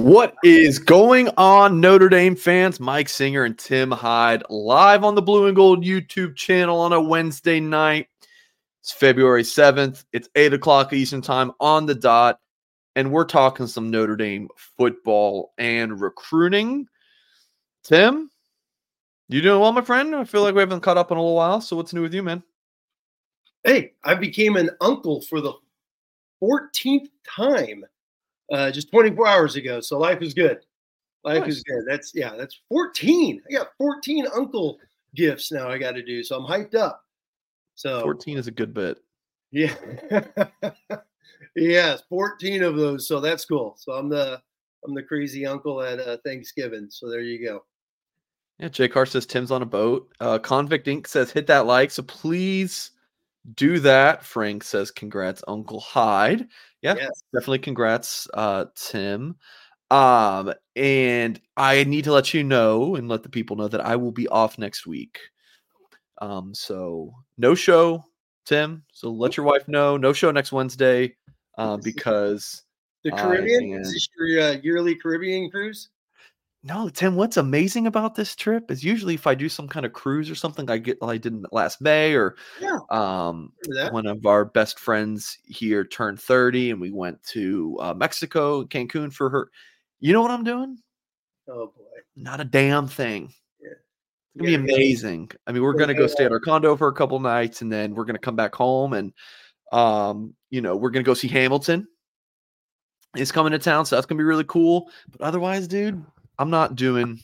[0.00, 2.80] What is going on, Notre Dame fans?
[2.80, 7.00] Mike Singer and Tim Hyde live on the Blue and Gold YouTube channel on a
[7.00, 8.08] Wednesday night.
[8.80, 10.06] It's February 7th.
[10.14, 12.40] It's 8 o'clock Eastern Time on the dot.
[12.96, 14.48] And we're talking some Notre Dame
[14.78, 16.86] football and recruiting.
[17.84, 18.30] Tim,
[19.28, 20.16] you doing well, my friend?
[20.16, 21.60] I feel like we haven't caught up in a little while.
[21.60, 22.42] So, what's new with you, man?
[23.64, 25.52] Hey, I became an uncle for the
[26.42, 27.84] 14th time
[28.50, 29.80] uh, just 24 hours ago.
[29.80, 30.58] So life is good.
[31.24, 31.56] Life nice.
[31.56, 31.84] is good.
[31.86, 33.42] That's yeah, that's 14.
[33.48, 34.78] I got 14 uncle
[35.14, 36.22] gifts now I got to do.
[36.22, 37.04] So I'm hyped up.
[37.74, 38.98] So 14 is a good bit.
[39.50, 39.74] Yeah.
[41.56, 43.08] yes, 14 of those.
[43.08, 43.74] So that's cool.
[43.78, 44.40] So I'm the
[44.84, 46.88] I'm the crazy uncle at uh, Thanksgiving.
[46.90, 47.64] So there you go.
[48.58, 50.12] Yeah, Jay Carr says Tim's on a boat.
[50.20, 51.06] Uh, Convict Inc.
[51.06, 51.90] says hit that like.
[51.90, 52.90] So please
[53.54, 54.24] do that.
[54.24, 56.46] Frank says congrats, Uncle Hyde.
[56.82, 57.22] Yeah, yes.
[57.32, 59.36] definitely congrats, uh, Tim.
[59.90, 63.96] Um, and I need to let you know and let the people know that I
[63.96, 65.18] will be off next week.
[66.22, 68.04] Um, so no show,
[68.46, 68.84] Tim.
[68.92, 69.96] So let your wife know.
[69.96, 71.16] No show next Wednesday.
[71.58, 72.62] Um, because
[73.04, 75.90] the Caribbean is this your uh, yearly Caribbean cruise?
[76.62, 79.94] No, Tim, what's amazing about this trip is usually if I do some kind of
[79.94, 82.78] cruise or something, I get like I did last May or yeah.
[82.90, 83.52] um
[83.90, 89.10] one of our best friends here turned 30 and we went to uh, Mexico, Cancun
[89.10, 89.50] for her.
[90.00, 90.76] You know what I'm doing?
[91.48, 91.84] Oh boy.
[92.14, 93.32] Not a damn thing.
[93.58, 93.70] Yeah.
[94.34, 95.30] It's gonna be amazing.
[95.46, 97.94] I mean, we're gonna go stay at our condo for a couple nights and then
[97.94, 99.14] we're gonna come back home and
[99.72, 101.88] um, you know, we're gonna go see Hamilton.
[103.16, 104.90] He's coming to town, so that's gonna be really cool.
[105.10, 106.04] But otherwise, dude,
[106.40, 107.20] I'm not doing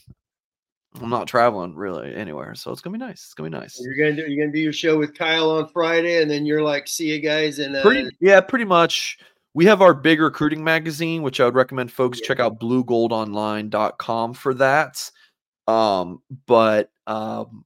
[1.01, 3.25] I'm not traveling really anywhere, so it's gonna be nice.
[3.25, 3.79] It's gonna be nice.
[3.81, 6.61] You're gonna do you're gonna do your show with Kyle on Friday, and then you're
[6.61, 7.81] like, see you guys in uh...
[7.81, 9.17] pretty, yeah, pretty much.
[9.53, 12.27] We have our big recruiting magazine, which I would recommend folks yeah.
[12.27, 15.11] check out bluegoldonline.com for that.
[15.67, 17.65] Um, but um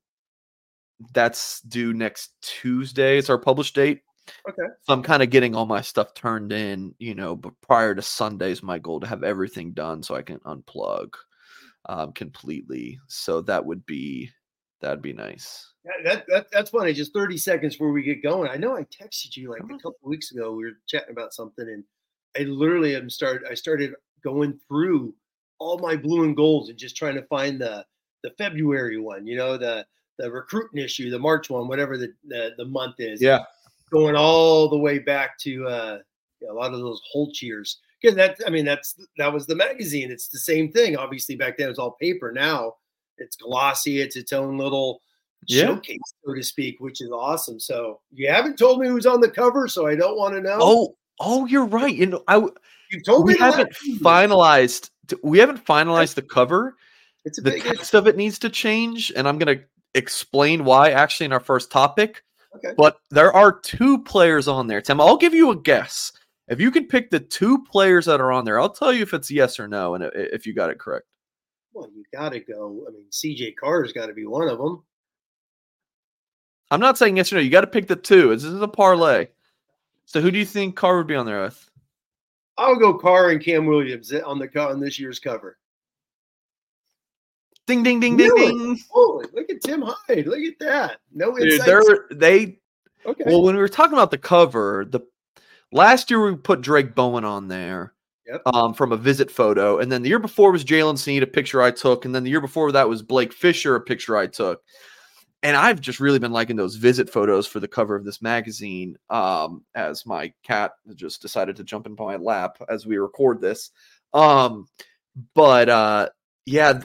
[1.13, 3.17] that's due next Tuesday.
[3.17, 4.01] It's our published date.
[4.47, 4.67] Okay.
[4.83, 8.01] So I'm kind of getting all my stuff turned in, you know, but prior to
[8.01, 11.15] Sunday's my goal to have everything done so I can unplug
[11.87, 12.99] um, completely.
[13.07, 14.29] So that would be
[14.81, 15.71] that'd be nice.
[16.03, 16.93] That, that that's funny.
[16.93, 18.49] Just 30 seconds before we get going.
[18.49, 20.53] I know I texted you like a couple weeks ago.
[20.53, 21.83] We were chatting about something, and
[22.37, 23.47] I literally am started.
[23.49, 23.93] I started
[24.23, 25.13] going through
[25.59, 27.85] all my blue and golds and just trying to find the
[28.23, 29.25] the February one.
[29.25, 29.85] You know the
[30.17, 33.21] the recruiting issue, the March one, whatever the the, the month is.
[33.21, 33.39] Yeah,
[33.91, 35.97] going all the way back to uh,
[36.49, 37.41] a lot of those Holtz
[38.01, 40.11] because that I mean that's that was the magazine.
[40.11, 40.97] It's the same thing.
[40.97, 42.31] Obviously, back then it was all paper.
[42.31, 42.75] Now
[43.17, 44.01] it's glossy.
[44.01, 45.01] It's its own little
[45.47, 45.65] yeah.
[45.65, 47.59] showcase, so to speak, which is awesome.
[47.59, 50.57] So you haven't told me who's on the cover, so I don't want to know.
[50.59, 51.93] Oh, oh, you're right.
[51.93, 54.89] You know, I you told we me haven't finalized.
[55.23, 56.75] We haven't finalized the cover.
[57.25, 59.63] It's the text of it needs to change, and I'm going to
[59.93, 60.91] explain why.
[60.91, 62.23] Actually, in our first topic.
[62.53, 62.73] Okay.
[62.75, 64.99] But there are two players on there, Tim.
[64.99, 66.11] I'll give you a guess.
[66.51, 69.13] If you can pick the two players that are on there, I'll tell you if
[69.13, 71.05] it's yes or no, and if you got it correct.
[71.73, 72.85] Well, you got to go.
[72.89, 74.83] I mean, CJ Carr's got to be one of them.
[76.69, 77.41] I'm not saying yes or no.
[77.41, 78.35] You got to pick the two.
[78.35, 79.29] This is a parlay.
[80.03, 81.69] So, who do you think Carr would be on there with?
[82.57, 85.57] I'll go Carr and Cam Williams on the on this year's cover.
[87.65, 88.79] Ding ding ding ding ding.
[88.89, 90.27] Holy, look at Tim Hyde.
[90.27, 90.97] Look at that.
[91.13, 91.87] No insights.
[91.87, 92.59] Dude, they
[93.05, 93.23] Okay.
[93.25, 95.01] Well, when we were talking about the cover, the
[95.71, 97.93] last year we put Drake Bowen on there.
[98.27, 98.41] Yep.
[98.45, 101.61] Um, from a visit photo, and then the year before was Jaylen Sneed, a picture
[101.61, 104.61] I took, and then the year before that was Blake Fisher, a picture I took.
[105.43, 108.95] And I've just really been liking those visit photos for the cover of this magazine.
[109.09, 113.71] Um, as my cat just decided to jump into my lap as we record this.
[114.13, 114.67] Um,
[115.33, 116.09] but uh,
[116.45, 116.81] yeah,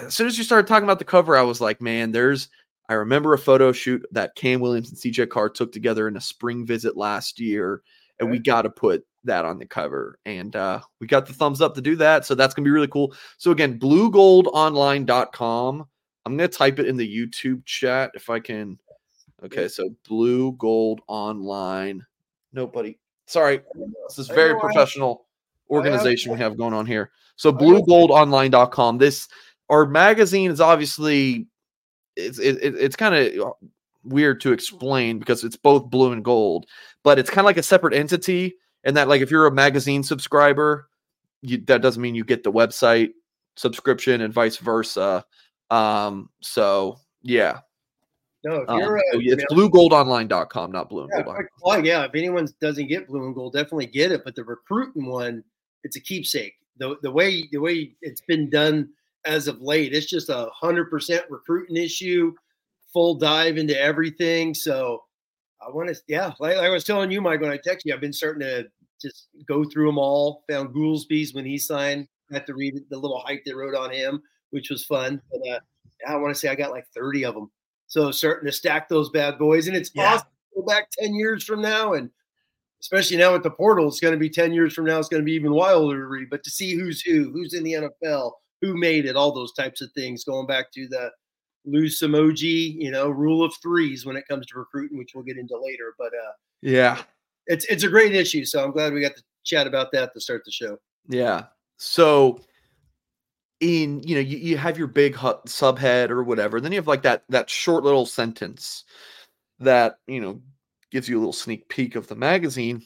[0.00, 2.48] as soon as you started talking about the cover, I was like, man, there's
[2.88, 6.20] I remember a photo shoot that Cam Williams and CJ Carr took together in a
[6.20, 7.82] spring visit last year,
[8.20, 10.18] and we got to put that on the cover.
[10.24, 12.26] And uh, we got the thumbs up to do that.
[12.26, 13.14] So that's going to be really cool.
[13.38, 15.86] So again, bluegoldonline.com.
[16.26, 18.78] I'm going to type it in the YouTube chat if I can.
[19.42, 22.04] Okay, so blue gold online.
[22.52, 22.98] Nobody.
[23.26, 23.60] Sorry.
[24.08, 25.26] This is very professional
[25.70, 27.10] organization we have going on here.
[27.36, 28.98] So bluegoldonline.com.
[28.98, 29.28] This
[29.70, 31.46] our magazine is obviously
[32.16, 33.54] it's it, it's kind of
[34.04, 36.66] weird to explain because it's both blue and gold,
[37.04, 38.54] but it's kind of like a separate entity.
[38.84, 40.88] And that, like, if you're a magazine subscriber,
[41.42, 43.10] you, that doesn't mean you get the website
[43.56, 45.24] subscription and vice versa.
[45.70, 47.60] Um, so yeah.
[48.42, 51.84] No, if you're um, a, it's bluegoldonline.com, not blue and yeah, gold.
[51.84, 54.24] Yeah, if anyone doesn't get blue and gold, definitely get it.
[54.24, 55.44] But the recruiting one,
[55.84, 56.54] it's a keepsake.
[56.78, 58.88] the the way the way it's been done
[59.26, 62.32] as of late, it's just a hundred percent recruiting issue,
[62.92, 64.54] full dive into everything.
[64.54, 65.02] So
[65.60, 67.94] I want to, yeah, like, like I was telling you, Mike, when I text you,
[67.94, 68.66] I've been starting to
[69.00, 70.44] just go through them all.
[70.48, 72.06] Found Goolsby's when he signed.
[72.30, 75.20] I Had to read the little hype they wrote on him, which was fun.
[75.30, 75.60] But uh,
[76.08, 77.50] I want to say I got like 30 of them.
[77.86, 80.14] So starting to stack those bad boys, and it's yeah.
[80.14, 80.28] awesome.
[80.54, 82.10] Go back 10 years from now, and
[82.80, 84.98] especially now with the portal, it's going to be 10 years from now.
[84.98, 86.30] It's going to be even wilder to read.
[86.30, 89.80] But to see who's who, who's in the NFL, who made it, all those types
[89.80, 91.10] of things, going back to the
[91.64, 95.38] loose emoji, you know, rule of threes when it comes to recruiting, which we'll get
[95.38, 95.94] into later.
[95.98, 97.02] But uh, yeah,
[97.46, 98.44] it's it's a great issue.
[98.44, 100.78] So I'm glad we got to chat about that to start the show.
[101.08, 101.44] Yeah.
[101.76, 102.40] So
[103.60, 107.02] in you know you, you have your big subhead or whatever then you have like
[107.02, 108.84] that that short little sentence
[109.58, 110.40] that you know
[110.90, 112.82] gives you a little sneak peek of the magazine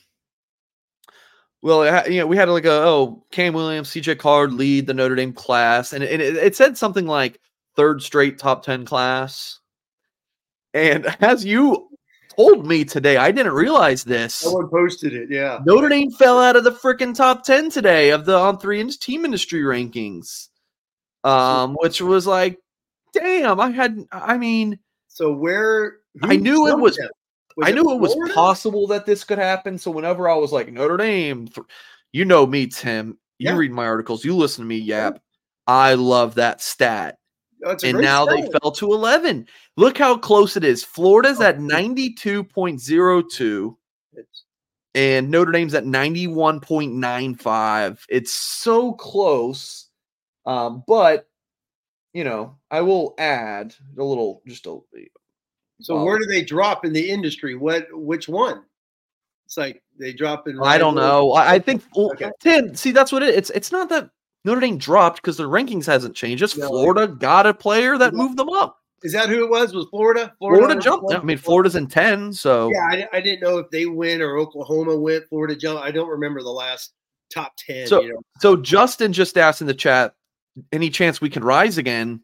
[1.62, 5.14] well you know we had like a oh cam williams cj carr lead the notre
[5.14, 7.40] dame class and it, it, it said something like
[7.76, 9.60] third straight top 10 class
[10.74, 11.88] and as you
[12.36, 13.16] told me today.
[13.16, 14.34] I didn't realize this.
[14.34, 15.30] Someone posted it.
[15.30, 15.60] Yeah.
[15.64, 18.98] Notre Dame fell out of the freaking top 10 today of the on three inch
[18.98, 20.48] team industry rankings.
[21.22, 22.58] Um, which was like,
[23.12, 24.78] damn, I had I mean
[25.08, 26.98] so where I knew it was,
[27.56, 29.78] was I knew it, was possible that this could happen.
[29.78, 31.48] So whenever I was like Notre Dame,
[32.12, 33.18] you know me, Tim.
[33.38, 33.56] You yeah.
[33.56, 35.20] read my articles, you listen to me yap.
[35.66, 37.18] I love that stat.
[37.82, 39.48] And now they fell to 11.
[39.76, 40.84] Look how close it is.
[40.84, 43.76] Florida's oh, at 92.02
[44.94, 47.98] and Notre Dame's at 91.95.
[48.08, 49.88] It's so close.
[50.46, 51.28] Um, but
[52.12, 54.78] you know, I will add a little just a
[55.80, 57.56] so where do they drop in the industry?
[57.56, 58.62] What which one?
[59.46, 60.60] It's like they drop in.
[60.62, 61.32] I don't know.
[61.32, 62.30] I, I think okay.
[62.40, 62.72] Tim.
[62.74, 63.34] See, that's what it.
[63.34, 64.10] It's it's not that
[64.44, 66.40] Notre Dame dropped because their rankings hasn't changed.
[66.40, 66.68] Just no.
[66.68, 68.78] Florida got a player that moved them up.
[69.02, 69.74] Is that who it was?
[69.74, 70.34] Was Florida?
[70.38, 71.14] Florida, Florida jumped.
[71.14, 73.06] I mean, Florida's in ten, so yeah.
[73.12, 75.28] I, I, didn't know if they win or Oklahoma went.
[75.28, 75.82] Florida jumped.
[75.82, 76.94] I don't remember the last
[77.32, 77.86] top ten.
[77.86, 78.22] So, you know?
[78.40, 80.14] so Justin just asked in the chat,
[80.72, 82.22] any chance we can rise again?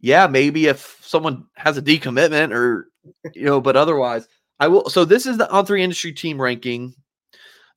[0.00, 2.88] Yeah, maybe if someone has a decommitment or
[3.32, 4.26] you know, but otherwise,
[4.58, 4.90] I will.
[4.90, 6.94] So this is the on three industry team ranking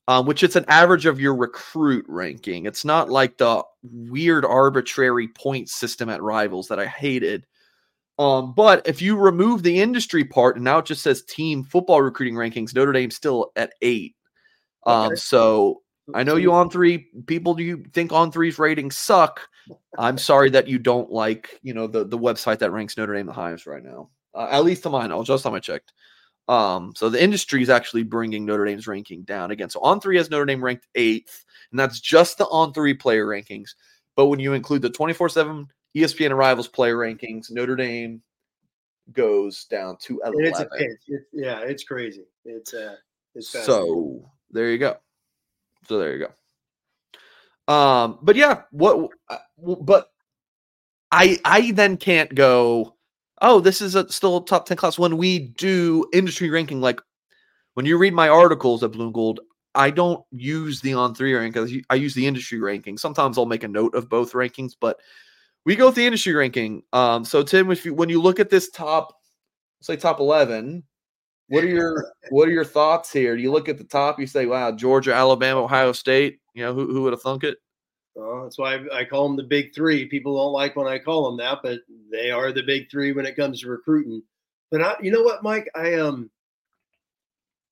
[0.08, 2.66] um, which it's an average of your recruit ranking.
[2.66, 7.46] It's not like the weird arbitrary point system at rivals that I hated.
[8.18, 12.00] Um, but if you remove the industry part and now it just says team football
[12.00, 14.14] recruiting rankings, Notre Dame's still at eight.
[14.86, 15.16] Um, okay.
[15.16, 15.82] so
[16.14, 19.40] I know you on three people do you think on three's ratings suck.
[19.98, 23.26] I'm sorry that you don't like, you know, the the website that ranks Notre Dame
[23.26, 24.10] the highest right now.
[24.32, 25.92] Uh, at least to mine, I'll just time I checked.
[26.48, 29.68] Um, so the industry is actually bringing Notre Dame's ranking down again.
[29.68, 33.26] So on three has Notre Dame ranked eighth, and that's just the on three player
[33.26, 33.70] rankings.
[34.14, 35.66] But when you include the 24 7
[35.96, 38.22] ESPN arrivals player rankings, Notre Dame
[39.12, 40.68] goes down to 11.
[40.72, 42.24] It's, it's, yeah, it's crazy.
[42.44, 42.96] It's uh,
[43.34, 44.96] it's so there you go.
[45.88, 47.72] So there you go.
[47.72, 49.10] Um, but yeah, what?
[49.28, 49.38] Uh,
[49.80, 50.10] but
[51.10, 52.95] I I then can't go
[53.40, 54.98] oh, this is a still a top 10 class.
[54.98, 57.00] When we do industry ranking, like
[57.74, 59.40] when you read my articles at Blue and Gold,
[59.74, 61.56] I don't use the on three rank.
[61.90, 62.96] I use the industry ranking.
[62.96, 64.98] Sometimes I'll make a note of both rankings, but
[65.66, 66.82] we go with the industry ranking.
[66.92, 69.12] Um, so Tim, if you when you look at this top,
[69.82, 70.82] say top 11,
[71.48, 73.36] what are your what are your thoughts here?
[73.36, 76.72] Do you look at the top, you say, wow, Georgia, Alabama, Ohio State, you know,
[76.72, 77.58] who, who would have thunk it?
[78.16, 80.06] Well, that's why I, call them the big three.
[80.06, 81.80] People don't like when I call them that, but
[82.10, 84.22] they are the big three when it comes to recruiting.
[84.70, 85.68] But I, you know what, Mike?
[85.74, 86.30] I um,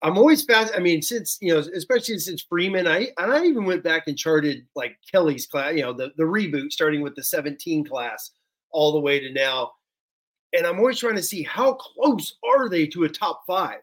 [0.02, 0.74] I'm always fast.
[0.76, 4.18] I mean, since you know, especially since Freeman, I and I even went back and
[4.18, 5.74] charted like Kelly's class.
[5.74, 8.32] You know, the the reboot starting with the 17 class
[8.70, 9.72] all the way to now,
[10.52, 13.80] and I'm always trying to see how close are they to a top five.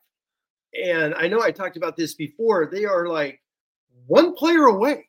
[0.79, 2.67] And I know I talked about this before.
[2.67, 3.41] They are like
[4.05, 5.07] one player away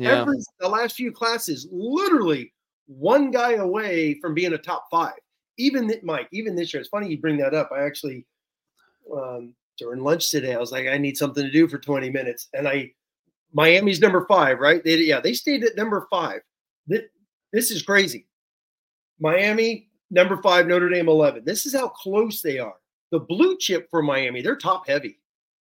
[0.00, 0.22] yeah.
[0.22, 2.52] Every the last few classes, literally
[2.86, 5.18] one guy away from being a top five.
[5.58, 7.70] Even Mike, even this year, it's funny you bring that up.
[7.70, 8.24] I actually
[9.14, 12.48] um, during lunch today, I was like, I need something to do for 20 minutes,
[12.54, 12.92] and I
[13.52, 14.82] Miami's number five, right?
[14.82, 16.40] They yeah, they stayed at number five.
[16.86, 17.02] This,
[17.52, 18.26] this is crazy.
[19.18, 21.44] Miami number five, Notre Dame 11.
[21.44, 22.76] This is how close they are.
[23.10, 25.18] The blue chip for Miami, they're top heavy.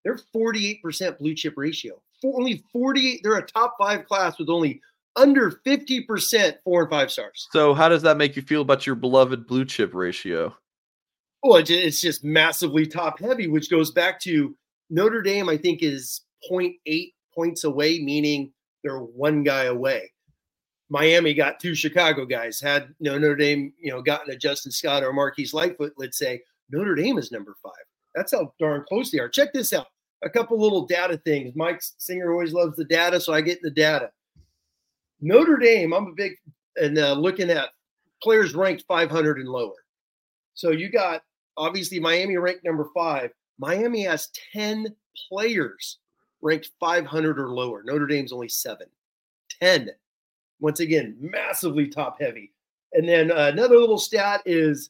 [0.03, 3.21] They're 48% blue chip ratio only 48.
[3.23, 4.81] They're a top five class with only
[5.15, 7.47] under 50% four and five stars.
[7.51, 10.55] So, how does that make you feel about your beloved blue chip ratio?
[11.43, 14.55] Oh, well, it's just massively top heavy, which goes back to
[14.89, 18.51] Notre Dame, I think, is 0.8 points away, meaning
[18.83, 20.11] they're one guy away.
[20.89, 22.59] Miami got two Chicago guys.
[22.59, 26.17] Had you know, Notre Dame, you know, gotten a Justin Scott or Marquise Lightfoot, let's
[26.17, 27.73] say Notre Dame is number five.
[28.13, 29.29] That's how darn close they are.
[29.29, 29.87] Check this out.
[30.25, 31.55] A couple little data things.
[31.55, 34.09] Mike Singer always loves the data, so I get the data.
[35.21, 36.33] Notre Dame, I'm a big
[36.75, 37.69] and uh, looking at
[38.21, 39.85] players ranked 500 and lower.
[40.53, 41.21] So you got
[41.57, 43.31] obviously Miami ranked number five.
[43.59, 44.87] Miami has 10
[45.29, 45.99] players
[46.41, 47.83] ranked 500 or lower.
[47.83, 48.87] Notre Dame's only seven.
[49.61, 49.89] 10.
[50.59, 52.51] Once again, massively top heavy.
[52.93, 54.89] And then uh, another little stat is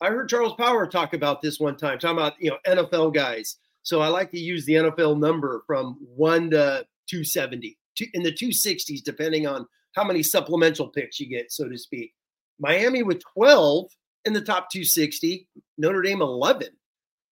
[0.00, 3.56] I heard Charles Power talk about this one time, talking about you know NFL guys.
[3.88, 7.78] So I like to use the NFL number from one to 270
[8.12, 9.66] in the 260s, depending on
[9.96, 12.12] how many supplemental picks you get, so to speak.
[12.60, 13.86] Miami with 12
[14.26, 16.68] in the top 260, Notre Dame 11.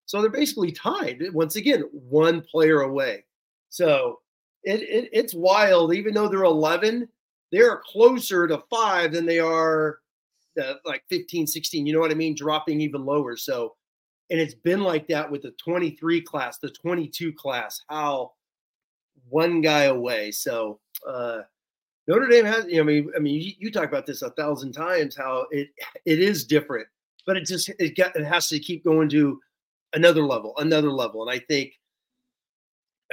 [0.07, 1.21] So they're basically tied.
[1.31, 3.23] Once again, one player away.
[3.69, 4.17] So
[4.63, 5.93] it, it it's wild.
[5.93, 7.07] Even though they're 11,
[7.51, 9.99] they're closer to five than they are
[10.59, 11.85] uh, like 15, 16.
[11.85, 12.33] You know what I mean?
[12.33, 13.37] Dropping even lower.
[13.37, 13.75] So,
[14.29, 18.33] and it's been like that with the 23 class, the 22 class, how
[19.29, 20.31] one guy away.
[20.31, 21.41] So, uh,
[22.07, 24.29] Notre Dame has, you know, I mean, I mean, you, you, talk about this a
[24.31, 25.67] thousand times, how it
[26.05, 26.87] it is different,
[27.25, 29.39] but it just it got it has to keep going to
[29.93, 31.73] another level, another level, and I think,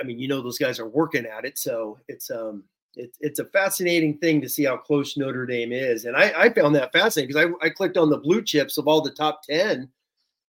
[0.00, 2.62] I mean, you know, those guys are working at it, so it's um
[2.94, 6.52] it's it's a fascinating thing to see how close Notre Dame is, and I, I
[6.52, 9.42] found that fascinating because I, I clicked on the blue chips of all the top
[9.42, 9.88] ten,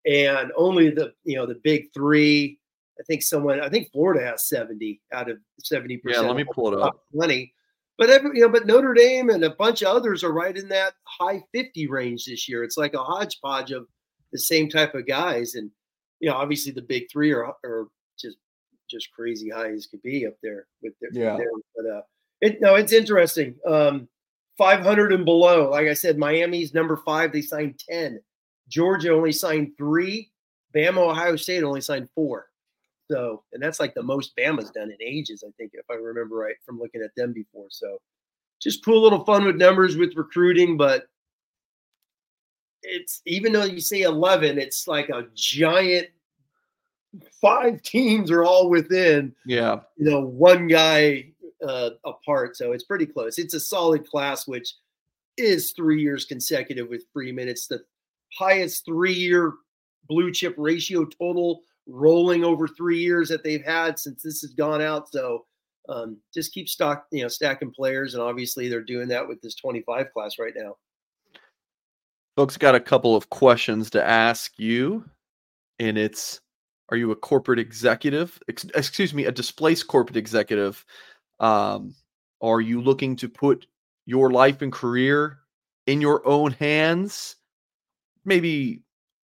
[0.06, 2.60] and only the you know the big three.
[3.00, 6.24] I think someone I think Florida has seventy out of seventy percent.
[6.24, 7.04] Yeah, let me pull it up.
[7.14, 7.54] Twenty
[7.98, 10.68] but every, you know, but Notre Dame and a bunch of others are right in
[10.70, 12.64] that high 50 range this year.
[12.64, 13.88] It's like a hodgepodge of
[14.34, 15.56] the same type of guys.
[15.56, 15.72] And,
[16.20, 17.88] you know, obviously the big three are, are
[18.20, 18.38] just
[18.90, 21.38] just crazy high as could be up there with their, yeah.
[21.38, 22.02] Their, but uh
[22.42, 23.56] it no, it's interesting.
[23.68, 24.08] Um
[24.58, 25.70] 500 and below.
[25.70, 27.32] Like I said, Miami's number five.
[27.32, 28.20] They signed 10.
[28.70, 30.32] Georgia only signed three.
[30.76, 32.48] Bama, Ohio State only signed four.
[33.10, 36.36] So, and that's like the most Bama's done in ages, I think, if I remember
[36.36, 37.68] right from looking at them before.
[37.70, 38.00] So,
[38.60, 41.08] just cool little fun with numbers with recruiting, but
[42.82, 46.08] it's even though you say 11, it's like a giant
[47.42, 51.28] five teams are all within, yeah, you know, one guy
[51.66, 52.58] uh, apart.
[52.58, 53.38] So, it's pretty close.
[53.38, 54.74] It's a solid class, which
[55.38, 57.48] is three years consecutive with Freeman.
[57.48, 57.84] It's the
[58.38, 59.54] highest three year
[60.08, 64.82] blue chip ratio total rolling over three years that they've had since this has gone
[64.82, 65.12] out.
[65.12, 65.46] So
[65.88, 69.56] um, just keep stock, you know, stacking players, and obviously they're doing that with this
[69.56, 70.76] 25 class right now.
[72.36, 75.08] Folks got a couple of questions to ask you,
[75.80, 76.42] and it's:
[76.90, 78.42] Are you a corporate executive?
[78.50, 80.84] Ex- excuse me, a displaced corporate executive?
[81.40, 81.96] Um,
[82.42, 83.68] are you looking to put
[84.06, 85.40] your life and career
[85.88, 87.38] in your own hands?
[88.26, 88.82] Maybe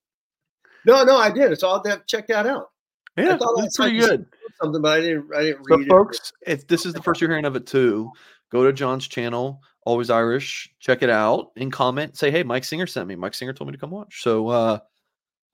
[0.85, 1.59] no, no, I did.
[1.59, 2.71] So I'll have check that out.
[3.19, 4.27] Yeah, that's pretty good.
[4.63, 5.27] Something, but I didn't.
[5.35, 6.53] I didn't so read folks, it.
[6.53, 8.11] if this is the first you're hearing of it too,
[8.51, 10.71] go to John's channel, Always Irish.
[10.81, 12.17] Check it out and comment.
[12.17, 13.17] Say, hey, Mike Singer sent me.
[13.17, 14.23] Mike Singer told me to come watch.
[14.23, 14.79] So, uh,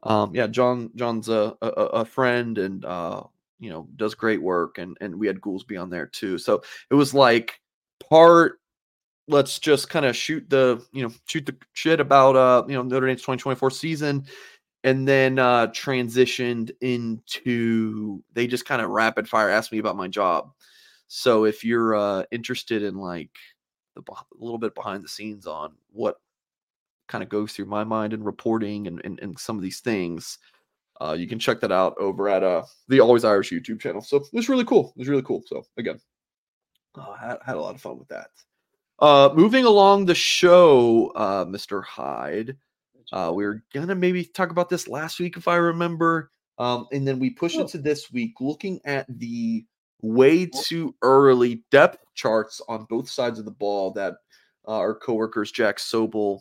[0.02, 3.22] um, yeah, John John's a, a, a friend and uh,
[3.60, 6.38] you know does great work, and and we had Goolsby on there too.
[6.38, 7.60] So it was like
[8.10, 8.60] part.
[9.26, 12.82] Let's just kind of shoot the you know shoot the shit about uh you know
[12.82, 14.26] Notre Dame's 2024 season
[14.84, 20.06] and then uh, transitioned into they just kind of rapid fire asked me about my
[20.06, 20.52] job.
[21.08, 23.30] So if you're uh, interested in like
[23.96, 26.16] the a little bit behind the scenes on what
[27.08, 30.38] kind of goes through my mind in reporting and, and, and some of these things,
[31.00, 34.02] uh, you can check that out over at uh, the Always Irish YouTube channel.
[34.02, 34.92] So it was really cool.
[34.96, 35.42] It was really cool.
[35.46, 35.98] So again,
[36.96, 38.28] I had, had a lot of fun with that.
[38.98, 41.82] Uh, moving along the show, uh, Mr.
[41.84, 42.56] Hyde.
[43.12, 47.06] Uh, we were gonna maybe talk about this last week if I remember, um, and
[47.06, 47.62] then we push Oh.
[47.62, 49.64] it to this week, looking at the
[50.02, 54.14] way too early depth charts on both sides of the ball that
[54.68, 56.40] uh, our coworkers Jack Sobel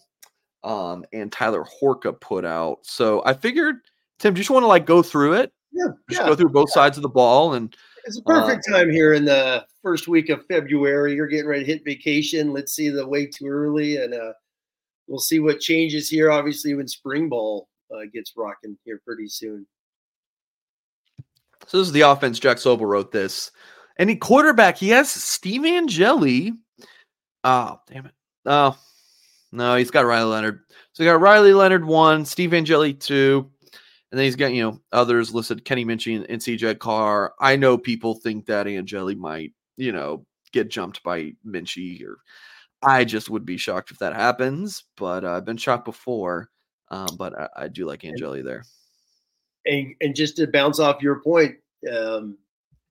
[0.64, 2.80] um, and Tyler Horka put out.
[2.84, 3.78] So I figured,
[4.20, 6.28] Tim, do you just want to like go through it, Yeah, just yeah.
[6.28, 9.24] go through both sides of the ball, and It's a Uh, perfect time here in
[9.26, 11.16] the first week of February.
[11.16, 12.52] You're getting ready to hit vacation.
[12.54, 14.34] Let's see the way too early, and uh,
[15.08, 16.32] we'll see what changes here.
[16.32, 19.66] Obviously, when spring ball uh, gets rocking here pretty soon.
[21.68, 22.40] So this is the offense.
[22.40, 23.52] Jack Sobel wrote this.
[23.98, 26.54] Any quarterback, he has Steve Angeli.
[27.44, 28.14] Oh, damn it.
[28.46, 28.78] Oh,
[29.52, 30.62] no, he's got Riley Leonard.
[30.94, 33.50] So he got Riley Leonard one, Steve Angeli two,
[34.12, 37.34] and then he's got, you know, others listed Kenny Minchey and, and CJ Carr.
[37.40, 42.18] I know people think that Angeli might, you know, get jumped by Minchey, or
[42.86, 46.50] I just would be shocked if that happens, but uh, I've been shocked before.
[46.90, 48.64] Um, but I, I do like Angeli there.
[49.66, 51.56] And and just to bounce off your point,
[51.92, 52.38] um,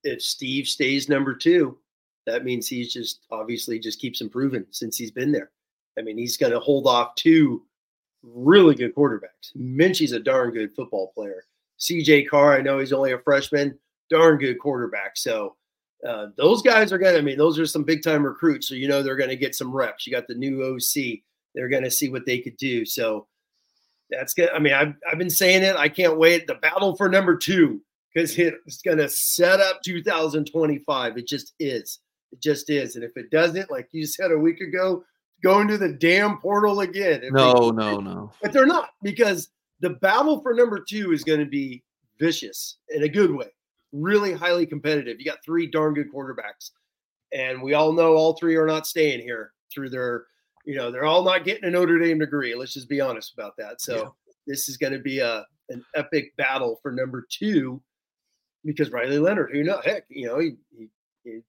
[0.04, 1.78] if Steve stays number two,
[2.26, 5.50] that means he's just obviously just keeps improving since he's been there.
[5.98, 7.62] I mean, he's going to hold off two
[8.22, 9.54] really good quarterbacks.
[9.56, 11.44] Minchey's a darn good football player.
[11.78, 15.16] CJ Carr, I know he's only a freshman, darn good quarterback.
[15.16, 15.56] So
[16.06, 18.68] uh, those guys are going to, I mean, those are some big time recruits.
[18.68, 20.06] So you know they're going to get some reps.
[20.06, 21.20] You got the new OC.
[21.54, 22.84] They're going to see what they could do.
[22.84, 23.26] So
[24.10, 24.50] that's good.
[24.54, 25.76] I mean, I've, I've been saying it.
[25.76, 26.46] I can't wait.
[26.46, 27.80] The battle for number two,
[28.14, 31.18] because it's going to set up 2025.
[31.18, 32.00] It just is.
[32.32, 32.96] It just is.
[32.96, 35.04] And if it doesn't, like you said a week ago,
[35.42, 37.20] go into the damn portal again.
[37.22, 38.32] If they- No, no, no.
[38.42, 41.82] but they're not because the battle for number two is going to be
[42.18, 43.48] vicious in a good way,
[43.92, 45.18] really highly competitive.
[45.18, 46.70] You got three darn good quarterbacks,
[47.32, 50.24] and we all know all three are not staying here through their,
[50.64, 52.54] you know, they're all not getting a Notre Dame degree.
[52.54, 53.80] Let's just be honest about that.
[53.80, 54.08] So Yeah.
[54.46, 57.82] this is going to be a an epic battle for number two
[58.64, 60.88] because Riley Leonard, who know, heck, you know, he, he,
[61.24, 61.40] he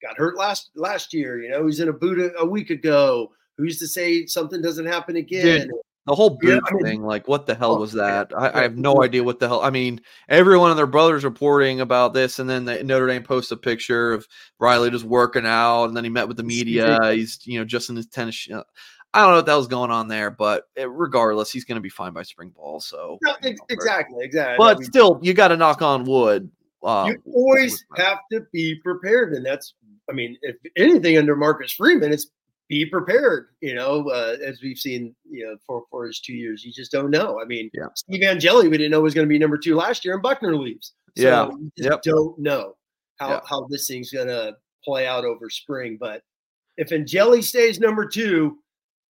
[0.00, 1.40] got hurt last last year.
[1.42, 3.32] You know, he's in a boot a, a week ago.
[3.58, 5.70] Who's to say something doesn't happen again?
[6.08, 8.32] The whole Yeah, boot I mean- thing, like, what the hell Oh, was that?
[8.36, 9.60] I, I have no idea what the hell.
[9.60, 13.22] I mean, every one of their brothers reporting about this, and then the Notre Dame
[13.22, 14.26] posts a picture of
[14.58, 16.98] Riley just working out, and then he met with the media.
[17.12, 18.48] He's, you know, just in his tennis.
[18.50, 21.82] I don't know what that was going on there, but eh, regardless, he's going to
[21.82, 22.80] be fine by spring ball.
[22.80, 24.54] So, No, you know, exactly, exactly.
[24.54, 26.50] I But mean, still, you got to knock on wood.
[26.82, 29.74] Uh, you always have to be prepared, and that's,
[30.08, 32.30] I mean, if anything under Marcus Freeman, it's
[32.68, 33.48] be prepared.
[33.60, 36.92] You know, uh, as we've seen, you know, for for his two years, you just
[36.92, 37.40] don't know.
[37.40, 37.86] I mean, Yeah.
[37.94, 40.56] Steve Angeli, we didn't know was going to be number two last year, and Buchner
[40.56, 40.92] leaves.
[41.16, 41.48] So Yeah.
[41.50, 42.02] you Yep.
[42.02, 42.76] don't know
[43.18, 45.96] how how this thing's going to play out over spring.
[45.98, 46.22] But
[46.76, 48.58] if Angeli stays number two,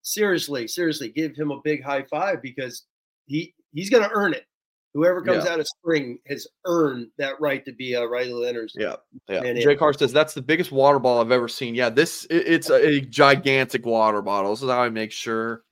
[0.02, 2.84] seriously, seriously, give him a big high five because
[3.26, 4.46] he he's going to earn it.
[4.94, 5.52] Whoever comes Yeah.
[5.52, 8.72] out of spring has earned that right to be uh, Riley Leonard's.
[8.76, 8.96] Yeah,
[9.28, 9.42] yeah.
[9.42, 11.74] And it- Carr says that's the biggest water bottle I've ever seen.
[11.74, 14.50] Yeah, this it- it's a, a gigantic water bottle.
[14.52, 15.62] This is how I make sure.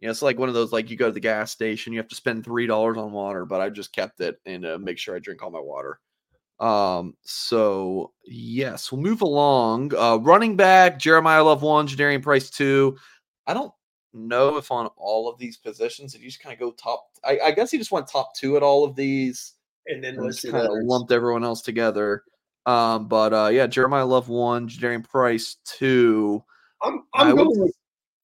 [0.00, 2.08] Yeah, it's like one of those like you go to the gas station, you have
[2.08, 5.16] to spend three dollars on water, but I just kept it and uh, make sure
[5.16, 5.98] I drink all my water.
[6.60, 9.92] Um, so yes, we'll move along.
[9.94, 12.96] Uh, running back Jeremiyah Love one, Jadarian Price two.
[13.46, 13.72] I don't
[14.14, 17.38] know if on all of these positions, if you just kind of go top, I,
[17.46, 19.54] I guess you just went top two at all of these
[19.86, 22.22] And then and just kind of lumped everyone else together.
[22.66, 26.42] Um, but uh, yeah, Jeremiyah Love one, Jadarian Price two.
[26.82, 27.74] I'm I I'm would- going with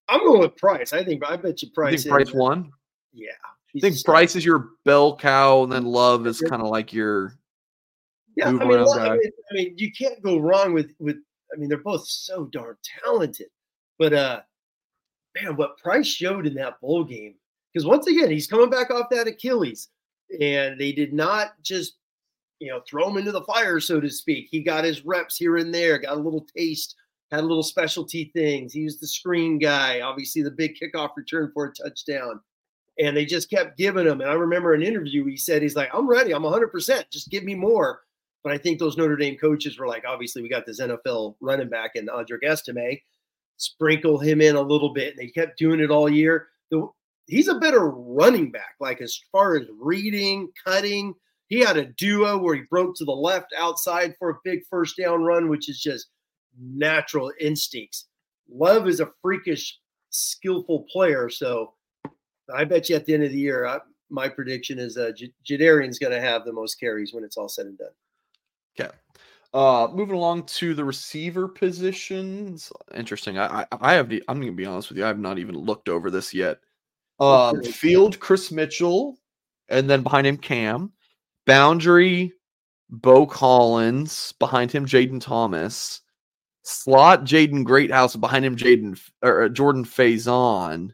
[0.08, 0.92] I'm going with Price.
[0.92, 2.02] I think I bet you I Price.
[2.04, 2.70] think Price is- one.
[3.12, 3.28] Yeah,
[3.76, 7.34] I think Price is your bell cow, and then Love is kind of like your
[8.36, 11.16] Yeah, I mean, well, I mean, I mean, you can't go wrong with with.
[11.52, 13.48] I mean, they're both so darn talented,
[13.98, 14.40] but uh,
[15.34, 17.34] man, what Price showed in that bowl game.
[17.72, 19.88] Because once again, he's coming back off that Achilles,
[20.40, 21.96] and they did not just
[22.58, 24.48] you know throw him into the fire, so to speak.
[24.50, 26.96] He got his reps here and there, got a little taste,
[27.30, 28.72] had a little specialty things.
[28.72, 32.40] He was the screen guy, obviously the big kickoff return for a touchdown.
[32.98, 34.20] And they just kept giving him.
[34.20, 36.34] And I remember an interview he said, he's like, I'm ready.
[36.34, 37.04] I'm 100%.
[37.10, 38.02] Just give me more.
[38.42, 41.68] But I think those Notre Dame coaches were like, obviously, we got this NFL running
[41.68, 42.98] back and Audric Estime.
[43.60, 45.10] Sprinkle him in a little bit.
[45.10, 46.48] And they kept doing it all year.
[46.70, 46.88] The,
[47.26, 51.14] he's a better running back, like as far as reading, cutting.
[51.48, 54.96] He had a duo where he broke to the left outside for a big first
[54.96, 56.08] down run, which is just
[56.58, 58.06] natural instincts.
[58.50, 61.28] Love is a freakish, skillful player.
[61.28, 61.74] So
[62.52, 65.32] I bet you at the end of the year, I, my prediction is uh, J-
[65.48, 67.88] Jadarian's going to have the most carries when it's all said and done.
[68.78, 68.90] Okay.
[69.52, 72.70] Uh, moving along to the receiver positions.
[72.94, 73.38] Interesting.
[73.38, 74.08] I I, I have.
[74.08, 75.04] the- I'm going to be honest with you.
[75.04, 76.58] I have not even looked over this yet.
[77.18, 79.18] Um, field Kris Mitchell,
[79.68, 80.92] and then behind him Cam.
[81.46, 82.32] Boundary
[82.90, 86.00] Beaux Collins, behind him Jayden Thomas.
[86.62, 90.90] Slot Jaden Greathouse, behind him Jaden or uh, Jordan Faison.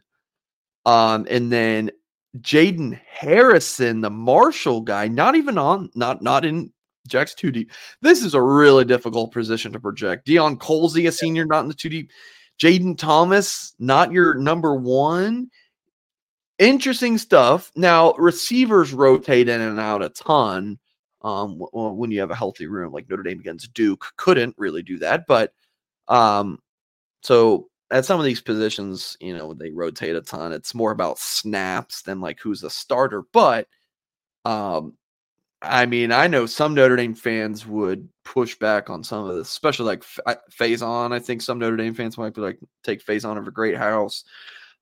[0.85, 1.91] Um, and then
[2.39, 6.71] Jaden Harrison, the Marshall guy, not even on, not not in
[7.07, 7.71] Jack's too deep.
[8.01, 10.27] This is a really difficult position to project.
[10.27, 12.11] Deion Colzie, a senior, not in the two deep.
[12.59, 15.49] Jayden Thomas, not your number one.
[16.59, 17.71] Interesting stuff.
[17.75, 20.79] Now, receivers rotate in and out a ton.
[21.21, 24.97] Um, when you have a healthy room like Notre Dame against Duke, couldn't really do
[24.99, 25.27] that.
[25.27, 25.51] But
[26.07, 26.59] um,
[27.21, 30.51] so at some of these positions, you know, they rotate a ton.
[30.51, 33.23] It's more about snaps than like who's a starter.
[33.33, 33.67] But
[34.45, 34.93] um,
[35.61, 39.47] I mean, I know some Notre Dame fans would push back on some of this,
[39.49, 41.11] especially like F- Faison.
[41.11, 44.23] I think some Notre Dame fans might be like, take phase Faison over Greathouse.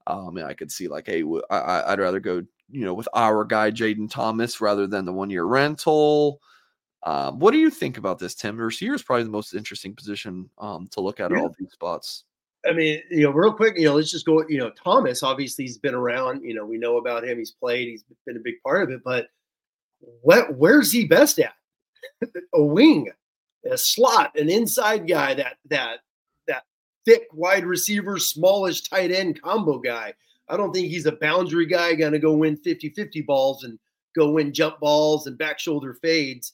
[0.07, 3.71] Um, and I could see like, hey, I'd rather go, you know, with our guy
[3.71, 6.41] Jayden Thomas rather than the one year rental.
[7.03, 8.57] Um, what do you think about this, Tim?
[8.57, 11.43] Receiver is probably the most interesting position um, to look at at Yeah.
[11.43, 12.25] all these spots.
[12.67, 14.43] I mean, you know, real quick, you know, let's just go.
[14.49, 16.43] You know, Thomas obviously he's been around.
[16.43, 17.38] You know, we know about him.
[17.38, 17.88] He's played.
[17.88, 19.01] He's been a big part of it.
[19.05, 19.27] But
[20.22, 20.58] what?
[20.58, 21.54] Where's he best at?
[22.54, 23.10] a wing,
[23.70, 25.34] a slot, an inside guy.
[25.34, 26.00] That that
[26.48, 26.63] that
[27.06, 30.13] thick wide receiver, smallish tight end combo guy.
[30.48, 33.80] I don't think he's a boundary guy going to go win 50-50 balls and
[34.15, 36.54] go win jump balls and back shoulder fades.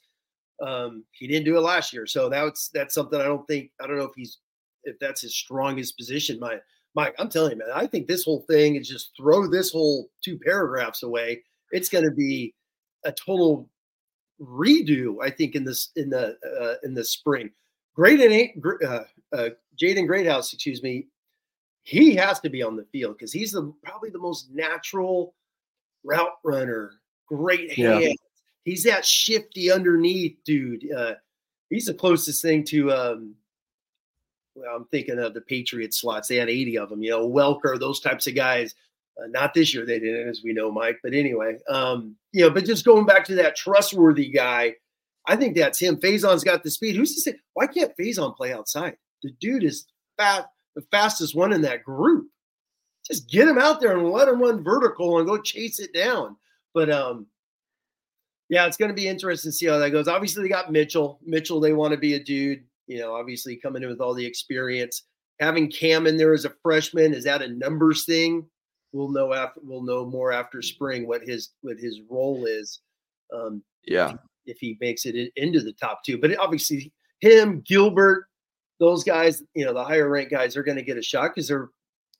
[0.61, 3.71] Um, he didn't do it last year, so that's that's something I don't think.
[3.81, 4.37] I don't know if he's
[4.83, 6.39] if that's his strongest position.
[6.39, 6.59] My
[6.93, 10.09] Mike, I'm telling you, man, I think this whole thing is just throw this whole
[10.23, 11.41] two paragraphs away.
[11.71, 12.53] It's going to be
[13.03, 13.69] a total
[14.41, 15.17] redo.
[15.21, 17.51] I think in this in the uh, in the spring.
[17.93, 18.53] Great and eight,
[18.87, 21.07] uh, uh, Jaden Greathouse, excuse me.
[21.83, 25.33] He has to be on the field because he's the probably the most natural
[26.03, 26.93] route runner.
[27.27, 27.99] Great Yeah.
[27.99, 28.15] hands.
[28.63, 30.89] He's that shifty underneath dude.
[30.91, 31.15] Uh,
[31.69, 33.35] he's the closest thing to um,
[34.55, 36.27] well, I'm thinking of the Patriot slots.
[36.27, 38.75] They had 80 of them, you know, Welker, those types of guys.
[39.17, 40.97] Uh, not this year, they didn't, as we know, Mike.
[41.03, 44.75] But anyway, um, you know, but just going back to that trustworthy guy,
[45.27, 45.97] I think that's him.
[45.97, 46.95] Faison's got the speed.
[46.95, 48.97] Who's to say why can't Faison play outside?
[49.23, 49.85] The dude is
[50.17, 52.27] fast, the fastest one in that group.
[53.05, 56.37] Just get him out there and let him run vertical and go chase it down.
[56.73, 57.27] But um,
[58.49, 60.07] yeah, it's going to be interesting to see how that goes.
[60.07, 61.19] Obviously, they got Mitchell.
[61.23, 62.63] Mitchell, they want to be a dude.
[62.87, 65.03] You know, obviously coming in with all the experience.
[65.39, 68.45] Having Cam in there as a freshman is that a numbers thing?
[68.93, 69.61] We'll know after.
[69.63, 72.81] We'll know more after spring what his what his role is.
[73.33, 74.13] Um, Yeah.
[74.45, 76.17] if he makes it in, into the top two.
[76.17, 78.25] But obviously, him, Gilbert,
[78.79, 81.47] those guys, you know, the higher ranked guys are going to get a shot because
[81.47, 81.69] they're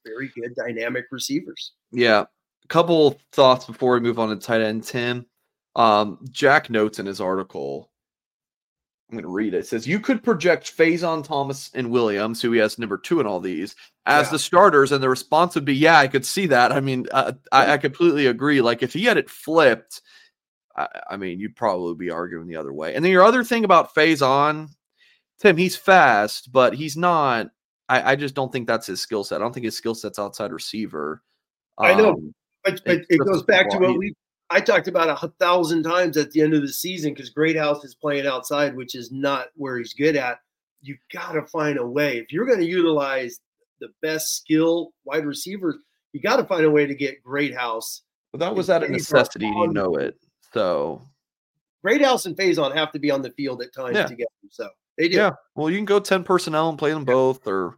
[0.05, 1.73] very good, dynamic receivers.
[1.91, 2.21] Yeah.
[2.63, 5.25] A couple thoughts before we move on to tight end, Tim.
[5.75, 7.90] Um, Jack notes in his article.
[9.11, 9.57] I'm going to read it.
[9.59, 13.27] It says you could project Faison Thomas and Williams, who he has number two in
[13.27, 14.31] all these, as Yeah.
[14.31, 17.33] the starters, and the response would be, "Yeah, I could see that." I mean, uh,
[17.51, 18.61] I, I completely agree.
[18.61, 20.01] Like if he had it flipped,
[20.77, 22.95] I, I mean, you'd probably be arguing the other way.
[22.95, 24.69] And then your other thing about Faison,
[25.39, 27.49] Tim, he's fast, but he's not.
[27.89, 29.41] I, I just don't think that's his skill set.
[29.41, 31.21] I don't think his skill set's outside receiver.
[31.77, 32.11] I know.
[32.11, 34.13] Um, But, but it goes back to what we
[34.51, 37.95] I talked about a thousand times at the end of the season because Greathouse is
[37.95, 40.39] playing outside, which is not where he's good at.
[40.81, 42.17] You've got to find a way.
[42.17, 43.39] If you're going to utilize
[43.79, 45.75] the best skill wide receivers,
[46.11, 48.01] you got to find a way to get Greathouse.
[48.33, 50.15] But that was out of necessity, you know it.
[50.53, 51.01] So
[51.83, 54.07] Greathouse and Faison have to be on the field at times Yeah.
[54.07, 54.29] together.
[54.49, 55.15] So they do.
[55.17, 57.77] yeah, well, you can go ten personnel and play them both, or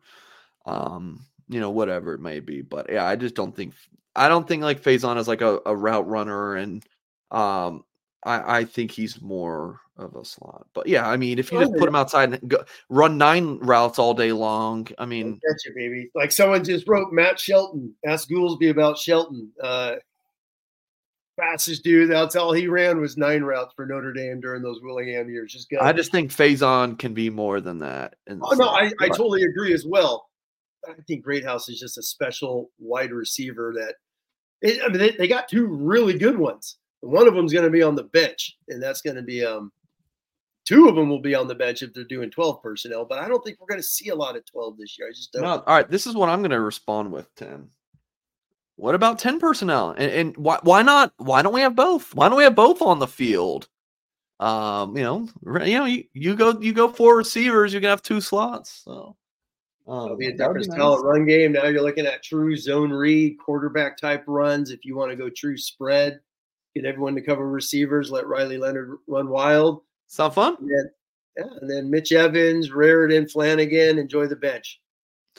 [0.65, 2.61] um, you know, whatever it may be.
[2.61, 3.73] But yeah, I just don't think
[4.15, 6.83] I don't think like Faison is like a, a route runner, and
[7.31, 7.83] um,
[8.23, 10.67] I I think he's more of a slot.
[10.73, 13.99] But yeah, I mean, if you just put him outside and go, run nine routes
[13.99, 16.09] all day long, I mean, Gotcha, baby.
[16.15, 17.93] Like someone just wrote Matt Shelton.
[18.05, 19.51] Ask Goolsby about Shelton.
[19.61, 19.95] Uh,
[21.35, 22.09] fastest dude.
[22.09, 25.51] That's all he ran was nine routes for Notre Dame during those Willingham years.
[25.51, 25.79] Just go.
[25.79, 28.15] I just think Faison can be more than that.
[28.29, 28.69] Oh no.
[28.69, 30.29] I, I totally agree as well.
[30.87, 33.95] I think Greathouse is just a special wide receiver that.
[34.61, 36.77] It, I mean, they, they got two really good ones.
[37.01, 39.71] One of them's going to be on the bench, and that's going to be um.
[40.65, 43.27] Two of them will be on the bench if they're doing twelve personnel, but I
[43.27, 45.09] don't think we're going to see a lot of twelve this year.
[45.09, 45.43] I just don't.
[45.43, 47.69] No, all right, this is what I'm going to respond with, Tim.
[48.75, 49.91] What about 10 personnel?
[49.91, 51.13] And, and why why not?
[51.17, 52.15] Why don't we have both?
[52.15, 53.67] Why don't we have both on the field?
[54.39, 55.29] Um, you know,
[55.63, 58.81] you know, you, you go you go four receivers, you're gonna have two slots.
[58.83, 59.15] So
[59.85, 61.03] Oh, That'll be a different style nice.
[61.03, 61.51] run game.
[61.51, 64.71] Now you're looking at true zone read, quarterback type runs.
[64.71, 66.21] If you want to go true spread,
[66.73, 69.81] get everyone to cover receivers, let Riley Leonard run wild.
[70.07, 70.55] Sound fun?
[70.59, 70.89] And then,
[71.37, 74.79] yeah, and then Mitch Evans, Raridon, Flanagan, enjoy the bench.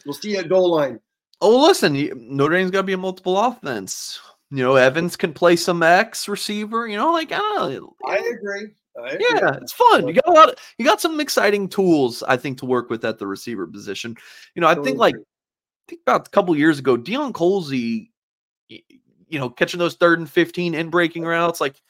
[0.05, 1.01] We'll see you at goal line.
[1.41, 1.95] Oh, listen,
[2.37, 4.21] Notre Dame's got to be a multiple offense.
[4.51, 6.87] You know, Evans can play some X receiver.
[6.87, 7.97] You know, like I don't know.
[8.07, 8.75] I agree.
[8.97, 10.07] Yeah, it's fun.
[10.07, 10.51] You got a lot.
[10.51, 14.17] Of, you got some exciting tools, I think, to work with at the receiver position.
[14.55, 15.21] You know, I think like I
[15.89, 18.11] think about a couple years ago, Deion Colzie,
[18.69, 21.81] you know, catching those third and fifteen in breaking routes, like.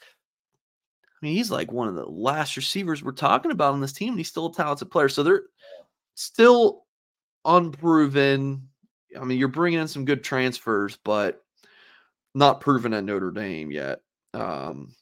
[1.21, 4.09] I mean, he's like one of the last receivers we're talking about on this team,
[4.09, 5.09] and he's still a talented player.
[5.09, 5.43] So they're
[6.13, 6.83] still
[7.45, 8.67] unproven.
[9.19, 11.41] I mean, you're bringing in some good transfers, but
[12.35, 14.01] not proven at Notre Dame yet.
[14.33, 14.93] Um,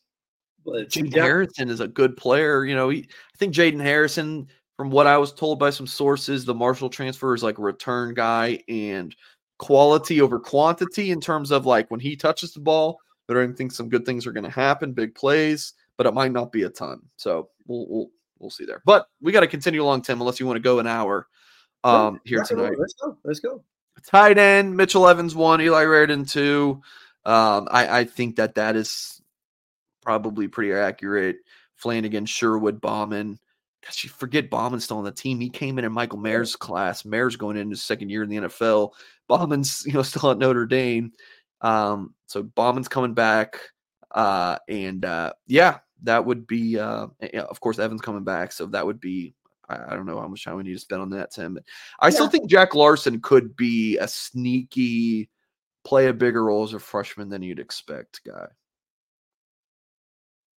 [0.66, 1.24] Jaden yeah.
[1.24, 2.66] Harrison is a good player.
[2.66, 4.48] You know, he, I think Jaden Harrison,
[4.78, 8.14] from what I was told by some sources, the Marshall transfer is like a return
[8.14, 9.16] guy and
[9.60, 13.00] quality over quantity in terms of like when he touches the ball.
[13.28, 16.32] But I think some good things are going to happen, big plays, but it might
[16.34, 17.02] not be a ton.
[17.16, 18.82] So we'll we'll we'll see there.
[18.86, 21.28] But we got to continue along, Tim, unless you want to go an hour
[21.86, 22.74] um, here tonight.
[22.78, 23.18] Let's go.
[23.24, 23.64] Let's go.
[24.06, 26.82] Tight end, Mitchell Evans one, Eli Raridon two.
[27.24, 29.22] Um, I, I think that that is
[30.04, 31.38] probably pretty accurate.
[31.76, 33.40] Flanagan, Sherwood, Bauman.
[33.84, 35.40] Gosh, you forget Bauman's still on the team.
[35.40, 37.04] He came in in Michael Mayer's class.
[37.04, 38.92] Mayer's going into his second year in the NFL.
[39.28, 41.12] Bauman's, you know, still at Notre Dame.
[41.62, 43.60] Um, so Bauman's coming back.
[44.12, 48.52] Uh, and uh, yeah, that would be, uh, of course, Evans coming back.
[48.52, 49.34] So that would be,
[49.68, 51.56] I, I don't know how much time we need to spend on that, Tim.
[51.56, 51.64] But
[52.00, 52.12] I yeah.
[52.12, 55.30] still think Jack Larsen could be a sneaky,
[55.84, 58.48] play a bigger role as a freshman than you'd expect guy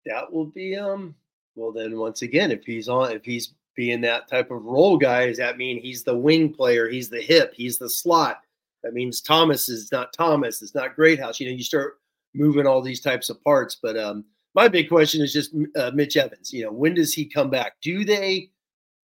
[0.07, 1.15] that will be um
[1.55, 5.27] well then once again if he's on if he's being that type of role guy
[5.27, 8.41] does that mean he's the wing player he's the hip he's the slot?
[8.83, 11.99] That means thomas is not thomas it's not greathouse you know you start
[12.35, 16.17] moving all these types of parts but um my big question is just uh, mitch
[16.17, 17.75] evans you know when does he come back?
[17.83, 18.51] Do they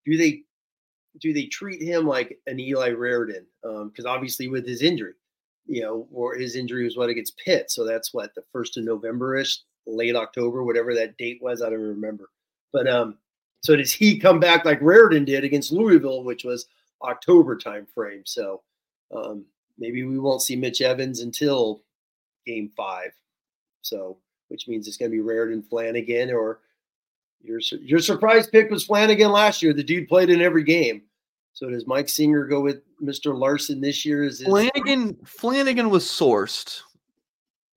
[0.05, 0.43] do they
[1.21, 5.15] do they treat him like an eli raridon because um, obviously with his injury
[5.67, 8.85] you know or his injury was what against pitt so that's what the first of
[8.85, 11.63] november-ish late October, whatever that date was.
[11.63, 12.31] I don't remember.
[12.73, 13.19] But um,
[13.61, 16.67] so does he come back like Raridon did against Louisville, which was
[17.03, 18.23] October time frame?
[18.25, 18.63] So
[19.15, 19.45] um,
[19.79, 21.83] maybe we won't see Mitch Evans until
[22.47, 23.13] game five.
[23.83, 26.61] So which means it's going to be Raridon Flanagan or
[27.43, 29.73] your your surprise pick was Flanagan last year.
[29.73, 31.03] The dude played in every game.
[31.53, 33.37] So does Mike Singer go with Mr.
[33.37, 34.25] Larsen this year?
[34.25, 36.83] Is Flanagan Flanagan was sourced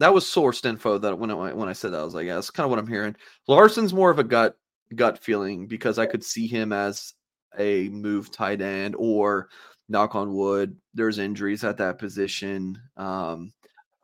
[0.01, 2.35] that was sourced info that when I when I said that I was like, yeah,
[2.35, 3.15] that's kind of what I'm hearing.
[3.47, 4.57] Larsen's more of a gut
[4.95, 7.13] gut feeling because I could see him as
[7.59, 9.49] a move tight end or
[9.89, 10.75] knock on wood.
[10.95, 12.81] There's injuries at that position.
[12.97, 13.53] Um,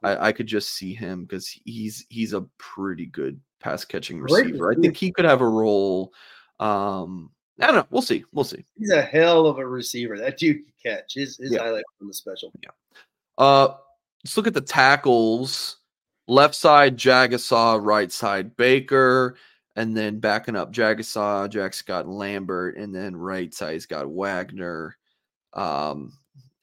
[0.03, 4.71] I, I could just see him because he's he's a pretty good pass catching receiver.
[4.71, 6.13] I think he could have a role.
[6.59, 7.87] Um, I don't know.
[7.89, 8.23] We'll see.
[8.31, 8.63] We'll see.
[8.77, 10.15] He's a hell of a receiver.
[10.19, 11.15] That dude can catch.
[11.15, 11.63] His his yeah.
[11.63, 12.51] highlight from the special.
[12.61, 12.69] Yeah.
[13.39, 13.73] Uh,
[14.23, 15.77] let's look at the tackles.
[16.27, 19.37] Left side, Jagusah, right side, Baker.
[19.75, 22.77] And then backing up Jagusah, Jack Scott Lambert.
[22.77, 24.97] And then right side, he's got Wagner.
[25.53, 26.13] Um,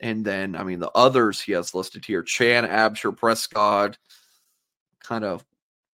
[0.00, 3.96] and then, I mean, the others he has listed here Chan, Absher, Prescott.
[5.00, 5.44] Kind of,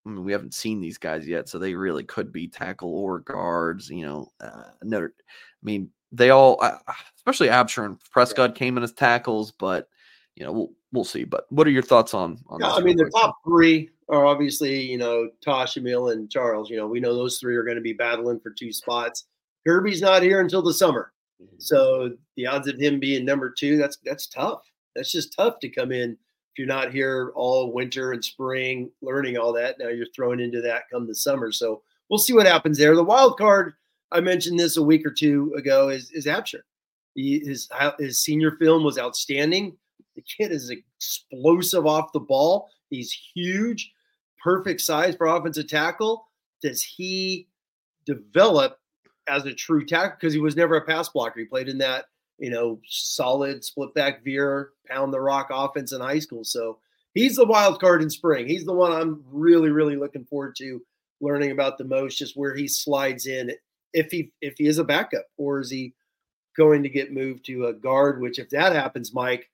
[0.07, 3.21] I mean, we haven't seen these guys yet, so they really could be tackle or
[3.21, 3.91] guards.
[3.91, 6.79] You know, uh, another, I mean, they all, uh,
[7.17, 9.89] especially Absher and Prescott, came in as tackles, but
[10.35, 11.25] you know, we'll we'll see.
[11.25, 12.39] But what are your thoughts on?
[12.49, 16.71] on yeah, I mean, the top three are obviously you know Tosh, Aamil, and Charles.
[16.71, 19.25] You know, we know those three are going to be battling for two spots.
[19.67, 21.57] Kirby's not here until the summer, mm-hmm.
[21.59, 24.63] so the odds of him being number two that's that's tough.
[24.95, 26.17] That's just tough to come in
[26.53, 29.79] if you're not here all winter and spring, learning all that.
[29.79, 31.53] Now you're thrown into that come the summer.
[31.53, 32.97] So we'll see what happens there.
[32.97, 33.75] The wild card,
[34.11, 36.63] I mentioned this a week or two ago, is is Absher.
[37.15, 39.77] He, his his senior film was outstanding.
[40.21, 42.69] The kid is explosive off the ball.
[42.91, 43.93] He's huge,
[44.43, 46.27] perfect size for offensive tackle.
[46.63, 47.49] Does he
[48.05, 48.79] develop
[49.29, 50.17] as a true tackle?
[50.21, 51.41] Because he was never a pass blocker.
[51.41, 52.07] He played in that,
[52.39, 56.45] you know, solid split back veer, pound the rock offense in high school.
[56.45, 56.79] So
[57.15, 58.47] he's the wild card in spring.
[58.47, 60.83] He's the one I'm really, really looking forward to
[61.23, 63.53] learning about the most, just where he slides in
[63.93, 65.95] if he if he is a backup or is he
[66.57, 69.49] going to get moved to a guard, which if that happens, Mike,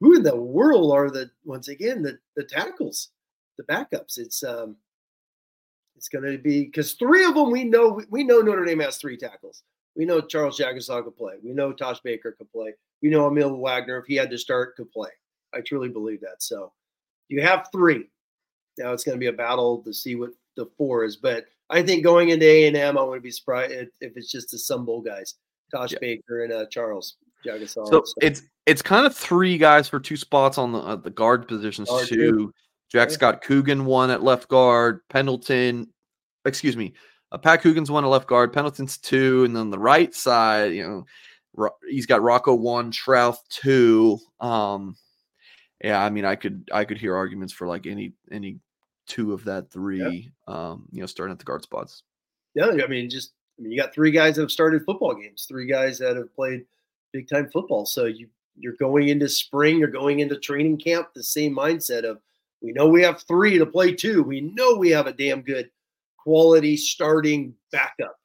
[0.00, 3.10] who in the world are the once again the the tackles,
[3.58, 4.18] the backups?
[4.18, 4.76] It's um,
[5.96, 8.96] it's going to be because three of them we know we know Notre Dame has
[8.96, 9.62] three tackles.
[9.96, 11.34] We know Charles Jagusah could play.
[11.42, 12.74] We know Tosh Baker could play.
[13.00, 15.10] We know Aamil Wagner, if he had to start, could play.
[15.54, 16.42] I truly believe that.
[16.42, 16.72] So
[17.28, 18.08] you have three.
[18.76, 21.16] Now it's going to be a battle to see what the four is.
[21.16, 24.50] But I think going into A and M, I wouldn't be surprised if it's just
[24.50, 25.34] the Bowl guys,
[25.70, 25.98] Tosh yeah.
[26.00, 27.86] Baker and uh, Charles Jagusah.
[27.86, 31.10] So, so, it's it's kind of three guys for two spots on the uh, the
[31.10, 32.16] guard positions guard too.
[32.16, 32.54] too.
[32.90, 33.14] Jack yeah.
[33.14, 35.88] Scott Coogan one at left guard, Pendleton,
[36.44, 36.92] excuse me,
[37.32, 40.86] uh, Pat Coogan's one at left guard, Pendleton's two, and then the right side, you
[40.86, 41.04] know,
[41.54, 44.18] ro- he's got Rocco one, Schrauth two.
[44.40, 44.96] Um,
[45.82, 48.58] yeah, I mean, I could I could hear arguments for like any any
[49.06, 50.54] two of that three, yeah.
[50.54, 52.02] um, you know, starting at the guard spots.
[52.54, 55.46] Yeah, I mean, just I mean, you got three guys that have started football games,
[55.48, 56.64] three guys that have played
[57.14, 57.86] big time football.
[57.86, 62.20] So you you're going into spring, you're going into training camp, the same mindset of
[62.60, 64.22] we know we have three to play two.
[64.22, 65.70] We know we have a damn good
[66.18, 68.18] quality starting backup.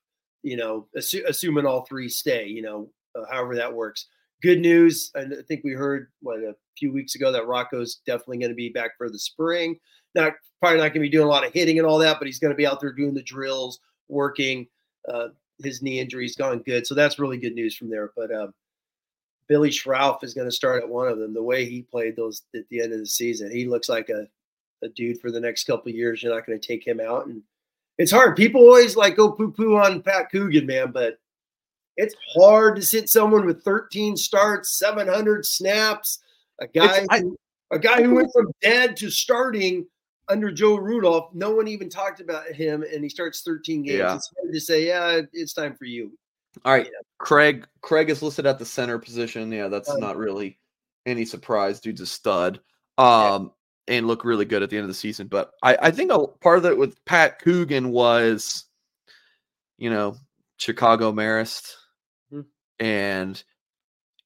[0.43, 2.47] You know, assu- assuming all three stay.
[2.47, 4.08] You know, uh, however that works.
[4.41, 5.12] Good news.
[5.15, 8.69] I think we heard what a few weeks ago that Rocco's definitely going to be
[8.69, 9.78] back for the spring.
[10.15, 12.25] Not probably not going to be doing a lot of hitting and all that, but
[12.25, 14.67] he's going to be out there doing the drills, working.
[15.12, 15.30] Uh,
[15.62, 18.12] his knee injury's gone good, so that's really good news from there.
[18.15, 18.54] But um,
[19.49, 21.33] Billy Schrauth is going to start at one of them.
[21.33, 24.27] The way he played those at the end of the season, he looks like a,
[24.83, 26.23] a dude for the next couple years.
[26.23, 27.41] You're not going to take him out, and
[27.97, 28.38] it's hard.
[28.38, 31.19] People always like go poo poo on Pat Coogan, man, but
[31.97, 36.19] it's hard to sit someone with 13 starts, 700 snaps,
[36.62, 37.35] a guy, I, who,
[37.71, 39.85] a guy who went from dead to starting
[40.29, 41.33] under Joe Rudolph.
[41.33, 43.97] No one even talked about him, and he starts 13 games.
[43.97, 44.15] Yeah.
[44.15, 46.12] It's hard to say, yeah, it's time for you.
[46.65, 47.00] All right, yeah.
[47.17, 47.67] Craig.
[47.82, 49.52] Craig is listed at the center position.
[49.52, 50.60] Yeah, that's um, not really
[51.06, 51.80] any surprise.
[51.80, 52.60] Dude's a stud.
[52.98, 53.52] Um,
[53.88, 53.95] yeah.
[53.95, 55.28] and look really good at the end of the season.
[55.28, 58.65] But I, I think a part of it with Pat Coogan was,
[59.78, 60.17] you know,
[60.58, 61.74] Chicago Marist,
[62.34, 62.41] mm-hmm.
[62.84, 63.41] and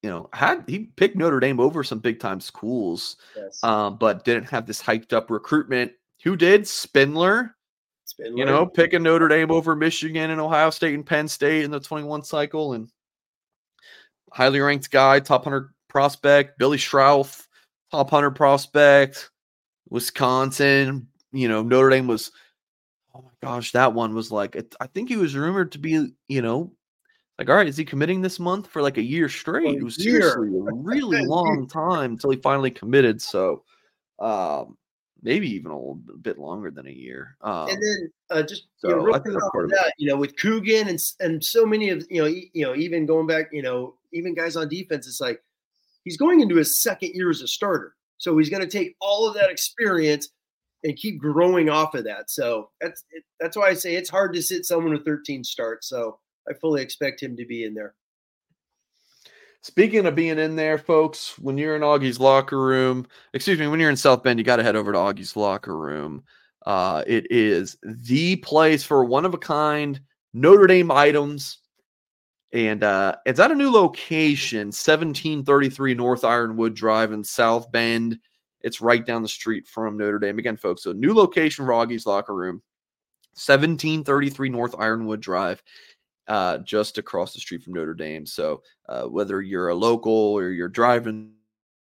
[0.02, 3.62] you know, had he picked Notre Dame over some big time schools, yes.
[3.64, 5.92] um, but didn't have this hyped up recruitment.
[6.24, 6.68] Who did?
[6.68, 7.56] Spindler
[8.18, 11.80] you know, picking Notre Dame over Michigan and Ohio State and Penn State in the
[11.80, 12.88] 21 cycle and
[14.32, 17.46] highly ranked guy, top 100 prospect, Billy Schrauth,
[17.90, 19.30] top 100 prospect,
[19.88, 22.30] Wisconsin, you know, Notre Dame was
[23.14, 26.42] oh my gosh, that one was like I think he was rumored to be, you
[26.42, 26.72] know,
[27.38, 29.76] like all right, is he committing this month for like a year straight?
[29.76, 30.32] A it was year.
[30.32, 33.20] seriously a really long time until he finally committed.
[33.20, 33.64] So
[34.18, 34.76] um
[35.24, 37.36] maybe even a little bit longer than a year.
[37.40, 40.88] Um, and then uh, just so you know, real quick that, you know, with Coogan
[40.88, 43.94] and and so many of you know, e- you know, even going back, you know,
[44.12, 45.42] even guys on defense, it's like
[46.04, 49.26] he's going into his second year as a starter, so he's going to take all
[49.26, 50.28] of that experience
[50.84, 52.30] and keep growing off of that.
[52.30, 55.88] So that's it, that's why I say it's hard to sit someone with 13 starts.
[55.88, 57.94] So I fully expect him to be in there.
[59.64, 63.80] Speaking of being in there, folks, when you're in Augie's locker room, excuse me, when
[63.80, 66.22] you're in South Bend, you got to head over to Augie's locker room.
[66.66, 69.98] Uh, it is the place for one of a kind
[70.34, 71.60] Notre Dame items.
[72.52, 78.18] And uh, it's at a new location, 1733 North Ironwood Drive in South Bend.
[78.60, 80.38] It's right down the street from Notre Dame.
[80.38, 82.56] Again, folks, so new location for Augie's locker room,
[83.32, 85.62] 1733 North Ironwood Drive
[86.28, 88.26] uh, just across the street from Notre Dame.
[88.26, 91.32] So uh, whether you're a local or you're driving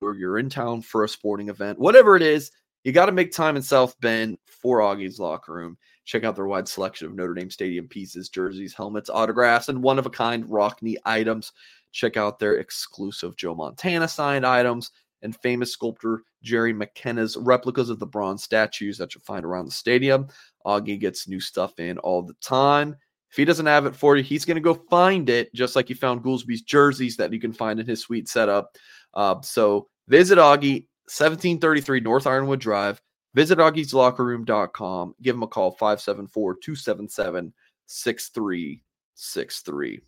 [0.01, 2.51] or you're in town for a sporting event, whatever it is,
[2.85, 5.77] you got to make time in South Bend for Augie's locker room.
[6.05, 9.98] Check out their wide selection of Notre Dame Stadium pieces, jerseys, helmets, autographs, and one
[9.98, 11.53] of a kind Rockne items.
[11.92, 14.90] Check out their exclusive Joe Montana signed items
[15.22, 19.72] and famous sculptor Jerry McKenna's replicas of the bronze statues that you'll find around the
[19.72, 20.29] stadium.
[20.64, 22.96] Augie gets new stuff in all the time.
[23.31, 25.89] If he doesn't have it for you, he's going to go find it, just like
[25.89, 28.76] he found Goolsby's jerseys that you can find in his sweet setup.
[29.14, 33.01] Uh, so visit Augie, 1733 North Ironwood Drive.
[33.35, 35.14] Visit Augie'sLockerRoom.com.
[35.20, 37.53] Give him a call, 574 277
[37.87, 40.01] 6363.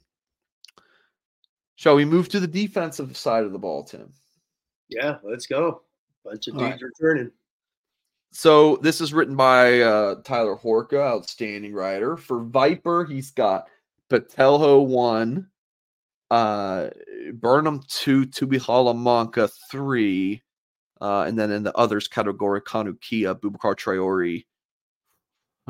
[1.77, 4.12] Shall we move to the defensive side of the ball, Tim?
[4.89, 5.83] Yeah, let's go.
[6.25, 6.83] Bunch of dudes right.
[6.83, 7.31] returning.
[8.33, 12.16] So this is written by uh, Tyler Horka, outstanding writer.
[12.16, 13.68] For Viper, he's got
[14.09, 15.49] Botelho one,
[16.31, 16.91] uh,
[17.35, 20.43] Burnham two, Tuihalamaka three,
[21.01, 24.45] uh, and then in the others category, Kahanu Kia, Boubacar Traore.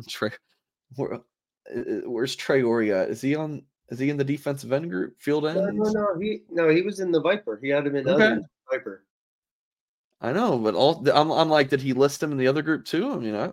[0.08, 0.30] Tre-
[0.96, 1.18] where, uh,
[1.74, 3.11] uh, where's Traore at?
[3.11, 3.62] Is he on?
[3.88, 5.18] Is he in the defensive end group?
[5.18, 5.56] Field end?
[5.56, 6.20] No, no, no.
[6.20, 7.58] He no, he was in the Viper.
[7.62, 8.24] He had him in okay.
[8.24, 9.04] other Viper.
[10.20, 12.84] I know, but all I'm, I'm like, did he list him in the other group
[12.84, 13.12] too?
[13.12, 13.52] I mean, I,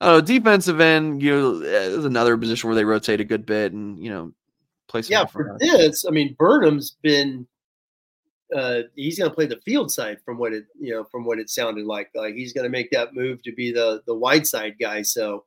[0.00, 0.20] I know.
[0.20, 4.10] Defensive end, you know, is another position where they rotate a good bit, and you
[4.10, 4.32] know,
[4.88, 7.46] Play yeah, for this, I mean, Burnham's been
[8.54, 11.38] uh, he's going to play the field side from what it you know from what
[11.38, 12.10] it sounded like.
[12.14, 15.02] Like he's going to make that move to be the the wide side guy.
[15.02, 15.44] So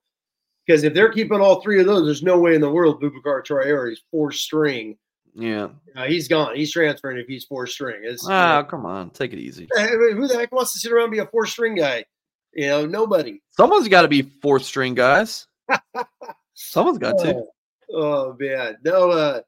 [0.65, 3.45] because if they're keeping all three of those, there's no way in the world Boubacar
[3.45, 4.97] Traore is four string.
[5.39, 6.55] Yeah, uh, he's gone.
[6.55, 8.01] He's transferring if he's four string.
[8.03, 9.67] It's, ah, you know, come on, take it easy.
[9.75, 12.05] Who the heck wants to sit around and be a four string guy?
[12.53, 13.41] You know, nobody.
[13.51, 15.47] Someone's got to be fourth string guys.
[16.53, 17.35] Someone's got to.
[17.35, 17.47] Oh,
[17.93, 19.11] oh man, no.
[19.11, 19.41] uh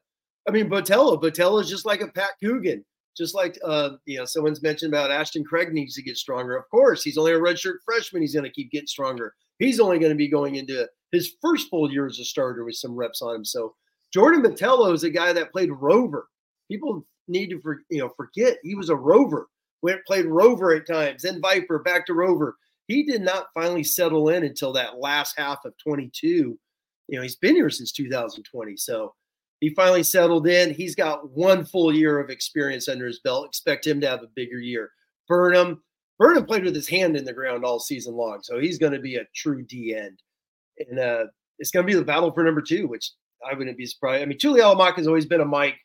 [0.48, 1.22] I mean, Botelho.
[1.22, 2.84] Botelho is just like a Pat Coogan
[3.16, 6.56] just like uh, you know, someone's mentioned about Ashton Craig needs to get stronger.
[6.56, 8.22] Of course, he's only a redshirt freshman.
[8.22, 9.34] He's going to keep getting stronger.
[9.58, 12.76] He's only going to be going into his first full year as a starter with
[12.76, 13.44] some reps on him.
[13.44, 13.74] So
[14.12, 16.28] Jordan Botelho is a guy that played rover.
[16.70, 19.48] People need to for, you know forget he was a rover.
[19.82, 22.56] Went played rover at times, then Viper, back to rover.
[22.86, 26.28] He did not finally settle in until that last half of 22.
[26.28, 28.76] You know, he's been here since 2020.
[28.76, 29.14] So
[29.60, 30.74] he finally settled in.
[30.74, 33.46] He's got one full year of experience under his belt.
[33.46, 34.90] Expect him to have a bigger year.
[35.28, 35.82] Burnham,
[36.18, 39.00] Burnham played with his hand in the ground all season long, so he's going to
[39.00, 40.20] be a true D end.
[40.78, 41.24] And uh,
[41.58, 43.12] it's going to be the battle for number two, which
[43.48, 44.22] I wouldn't be surprised.
[44.22, 45.78] I mean, Tuihalamaka has always been a Mike.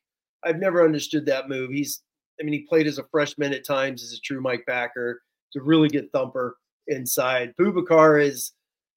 [0.43, 1.71] I've never understood that move.
[1.71, 2.01] He's,
[2.39, 5.21] I mean, he played as a freshman at times as a true Mike backer.
[5.49, 7.53] He's a really good thumper inside.
[7.59, 8.53] Boubacar is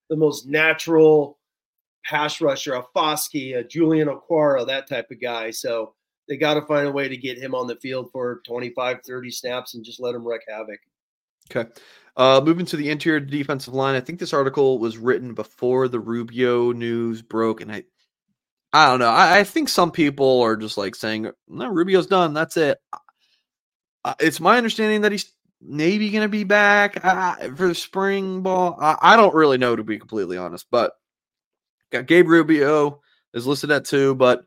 [0.08, 1.38] the most natural
[2.04, 5.50] pass rusher, a Foskey, a Julian Okwara, that type of guy.
[5.50, 5.94] So
[6.28, 9.30] they got to find a way to get him on the field for 25, 30
[9.30, 10.80] snaps and just let him wreak havoc.
[11.50, 11.68] Okay.
[12.16, 16.00] Uh, moving to the interior defensive line, I think this article was written before the
[16.00, 17.84] Rubio news broke, and I,
[18.72, 19.08] I don't know.
[19.08, 22.34] I, I think some people are just like saying, "No, Rubio's done.
[22.34, 22.78] That's it."
[24.04, 28.42] Uh, it's my understanding that he's maybe going to be back uh, for the spring
[28.42, 28.78] ball.
[28.80, 30.92] I, I, don't really know, to be completely honest, but
[31.90, 33.00] Got Gabe Rubio
[33.34, 34.44] is listed at two, but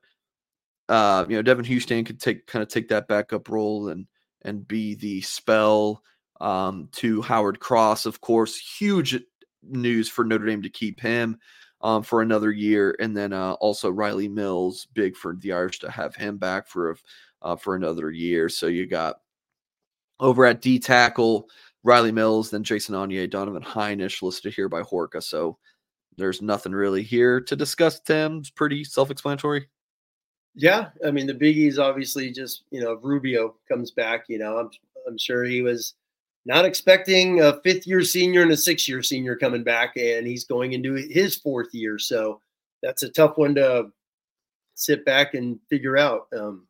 [0.89, 4.07] uh, you know Devan Houstan could take kind of take that backup role and
[4.43, 6.01] and be the spell
[6.39, 8.05] um, to Howard Cross.
[8.05, 9.19] Of course, huge
[9.61, 11.37] news for Notre Dame to keep him
[11.83, 15.91] um, for another year, and then uh, also Rylie Mills, big for the Irish to
[15.91, 16.97] have him back for
[17.41, 18.47] uh, for another year.
[18.49, 19.17] So you got
[20.19, 21.49] over at D tackle
[21.85, 25.21] Rylie Mills, then Jason Onye, Donovan Hinish listed here by Horka.
[25.21, 25.57] So
[26.15, 27.99] there's nothing really here to discuss.
[27.99, 29.67] Tim, it's pretty self-explanatory.
[30.55, 34.25] Yeah, I mean the biggies obviously just you know Rubio comes back.
[34.29, 34.69] You know, I'm
[35.05, 35.95] I'm sure he was
[36.45, 40.45] not expecting a fifth year senior and a six year senior coming back, and he's
[40.45, 41.97] going into his fourth year.
[41.97, 42.41] So
[42.81, 43.89] that's a tough one to
[44.75, 46.27] sit back and figure out.
[46.37, 46.67] Um,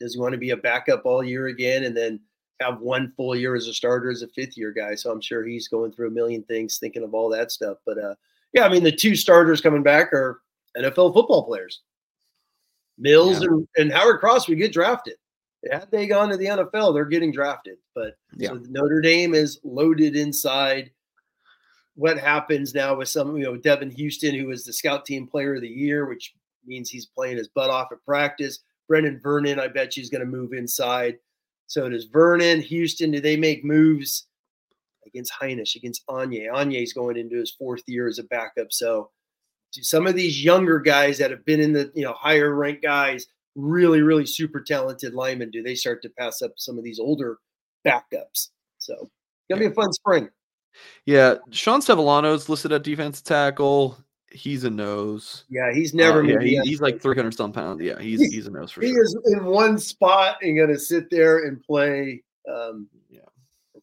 [0.00, 2.20] does he want to be a backup all year again, and then
[2.60, 4.94] have one full year as a starter as a fifth year guy?
[4.94, 7.78] So I'm sure he's going through a million things, thinking of all that stuff.
[7.84, 8.14] But uh,
[8.52, 10.40] yeah, I mean the two starters coming back are
[10.76, 11.82] NFL football players.
[12.98, 13.48] Mills yeah.
[13.48, 15.16] and, and Howard Cross would get drafted.
[15.70, 17.76] Had they gone to the NFL, they're getting drafted.
[17.94, 18.50] But yeah.
[18.50, 20.90] so Notre Dame is loaded inside.
[21.94, 25.54] What happens now with some, you know, Devan Houstan, who was the scout team player
[25.54, 26.34] of the year, which
[26.66, 28.60] means he's playing his butt off at practice.
[28.90, 31.16] Brenan Vernon, I bet she's going to move inside.
[31.66, 32.60] So does Vernon.
[32.60, 34.26] Houstan, do they make moves
[35.06, 36.50] against Hinish, against Onye.
[36.52, 38.68] Onye's going into his fourth year as a backup.
[38.70, 39.10] So
[39.72, 42.82] do some of these younger guys that have been in the you know higher ranked
[42.82, 43.26] guys,
[43.56, 47.38] really, really super talented linemen, do they start to pass up some of these older
[47.84, 48.50] backups?
[48.78, 49.10] So
[49.50, 50.28] gonna be a fun spring.
[51.06, 53.98] Yeah, Sean is listed at defense tackle.
[54.30, 55.44] He's a nose.
[55.48, 56.20] Yeah, he's never.
[56.20, 57.80] Uh, yeah, he, he's like 300 some pounds.
[57.80, 58.96] Yeah, he's he's a nose for he sure.
[58.96, 62.88] He is in one spot and going to sit there and play um,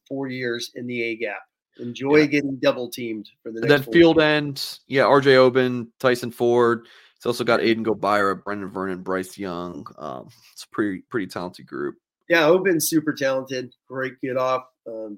[0.07, 1.41] four years in the A gap.
[1.79, 2.25] Enjoy yeah.
[2.25, 3.85] getting double teamed for the next.
[3.85, 4.23] Then field years.
[4.23, 5.37] end, yeah, R.J.
[5.37, 6.87] Oben, Tyson Ford.
[7.23, 9.87] He's also got Aiden Gobaira, Brenan Vernon, Bryce Young.
[9.97, 11.95] Um, it's a pretty pretty talented group.
[12.27, 13.73] Yeah, Oben's super talented.
[13.87, 14.65] Great get off.
[14.85, 15.17] Um,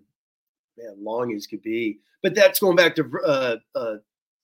[0.78, 1.99] man, long as could be.
[2.22, 3.95] But that's going back to uh, uh,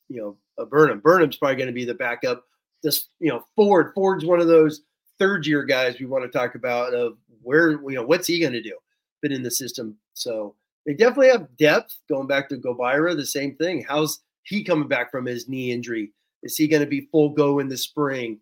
[0.09, 1.01] you know uh, Burnham.
[1.01, 2.45] Burnham's probably going to be the backup.
[2.82, 3.91] This you know Ford.
[3.93, 4.82] Ford's one of those
[5.20, 8.53] third year guys we want to talk about of where you know what's he going
[8.53, 8.76] to do.
[9.22, 10.55] Been in the system so
[10.88, 11.95] they definitely have depth.
[12.09, 13.86] Going back to Gobaira, the same thing.
[13.88, 16.12] How's he coming back from his knee injury?
[16.43, 18.39] Is he going to be full go in the spring?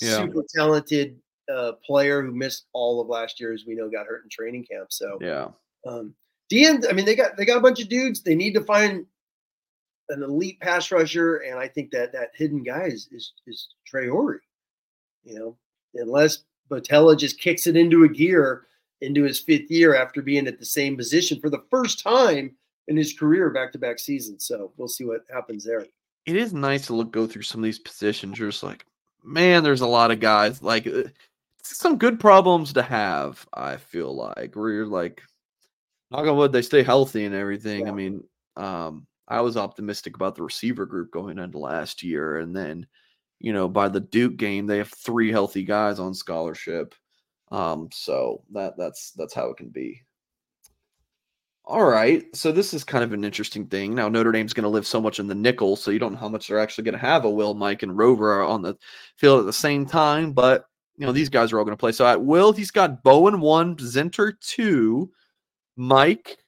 [0.00, 0.18] Yeah.
[0.18, 1.18] Super talented
[1.52, 4.64] uh, player who missed all of last year, as we know, got hurt in training
[4.64, 4.92] camp.
[4.92, 5.48] So yeah,
[5.86, 6.14] um,
[6.50, 6.88] DN.
[6.88, 8.22] I mean, they got they got a bunch of dudes.
[8.22, 9.06] They need to find
[10.08, 14.38] an elite pass rusher, and I think that that hidden guy is is, is Traore.
[15.24, 15.56] You know,
[15.94, 18.66] unless Botelho just kicks it into a gear
[19.02, 22.54] into his fifth year after being at the same position for the first time
[22.88, 24.46] in his career back to back seasons.
[24.46, 25.84] So we'll see what happens there.
[26.26, 28.38] It is nice to look go through some of these positions.
[28.38, 28.86] You're just like,
[29.24, 31.04] man, there's a lot of guys like uh,
[31.62, 33.46] some good problems to have.
[33.52, 35.22] I feel like where you're like,
[36.10, 37.86] knock on wood, they stay healthy and everything.
[37.86, 37.88] Yeah.
[37.88, 38.24] I mean,
[38.56, 42.86] um, I was optimistic about the receiver group going into last year, and then,
[43.40, 46.94] you know, by the Duke game, they have three healthy guys on scholarship.
[47.50, 50.02] Um, so that that's that's how it can be.
[51.64, 52.24] All right.
[52.34, 53.94] So this is kind of an interesting thing.
[53.94, 56.18] Now Notre Dame's going to live so much in the nickel, so you don't know
[56.18, 58.76] how much they're actually going to have a Will, Mike, and Rover on the
[59.16, 60.32] field at the same time.
[60.32, 61.92] But you know these guys are all going to play.
[61.92, 65.12] So at Will, he's got Bowen one, Zinter two,
[65.76, 66.38] Mike,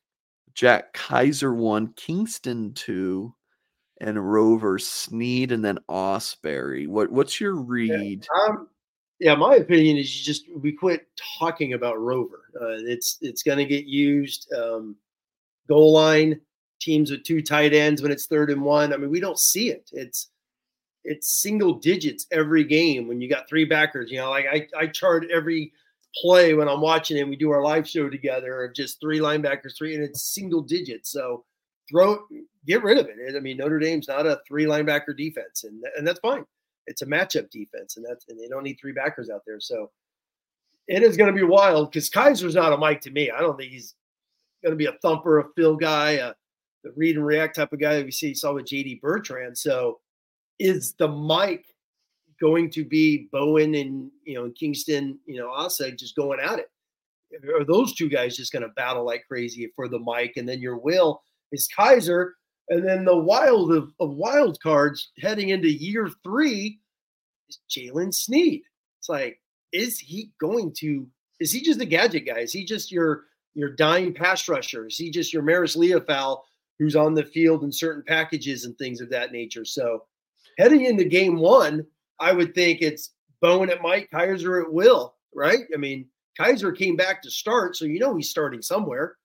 [0.55, 3.35] Jack Kiser one, Kyngstonn two,
[4.01, 6.89] and Rover Sneed, and then Ausberry.
[6.89, 8.27] What what's your read?
[8.49, 8.69] Um,
[9.21, 11.07] yeah, my opinion is you just we quit
[11.39, 12.43] talking about Rover.
[12.61, 14.53] Uh, it's it's going to get used.
[14.53, 14.97] Um,
[15.69, 16.41] goal line
[16.81, 18.93] teams with two tight ends when it's third and one.
[18.93, 19.91] I mean, we don't see it.
[19.93, 20.29] It's
[21.05, 24.11] it's single digits every game when you got three backers.
[24.11, 25.73] You know, like I I chart every
[26.17, 29.77] play when I'm watching and we do our live show together of just three linebackers,
[29.77, 31.11] three, and it's single digits.
[31.11, 31.45] So
[31.91, 32.19] throw
[32.67, 33.37] get rid of it.
[33.37, 36.45] I mean, Notre Dame's not a three linebacker defense, and and that's fine.
[36.87, 39.61] It's a matchup defense, and that's and they don't need three backers out there.
[39.61, 39.91] So
[40.87, 43.31] it is going to be wild because Kiser's not a Mike to me.
[43.31, 43.95] I don't think he's
[44.65, 46.33] going to be a thumper, a fill guy, a
[46.85, 49.57] the read and react type of guy that we see saw with JD Bertrand.
[49.57, 50.01] So
[50.59, 51.65] is the mic
[52.41, 56.71] going to be Bowen and you know Kyngstonn, you know, Asa just going at it?
[57.49, 60.37] Are those two guys just going to battle like crazy for the mic?
[60.37, 62.33] And then your will is Kiser,
[62.69, 66.79] and then the wild of, of wild cards heading into year three
[67.49, 68.63] is Jaylen Sneed.
[69.01, 69.41] It's like,
[69.73, 71.09] is he going to?
[71.41, 72.39] Is he just a gadget guy?
[72.39, 74.87] Is he just your your dime pass rusher?
[74.87, 76.41] Is he just your Marist Liufau
[76.79, 79.65] who's on the field in certain packages and things of that nature?
[79.65, 80.05] So
[80.59, 81.87] heading into game one,
[82.21, 85.61] I would think it's Bowen at Mike, Kiser at Will, right?
[85.73, 86.07] I mean,
[86.39, 89.17] Kiser came back to start, so you know he's starting somewhere.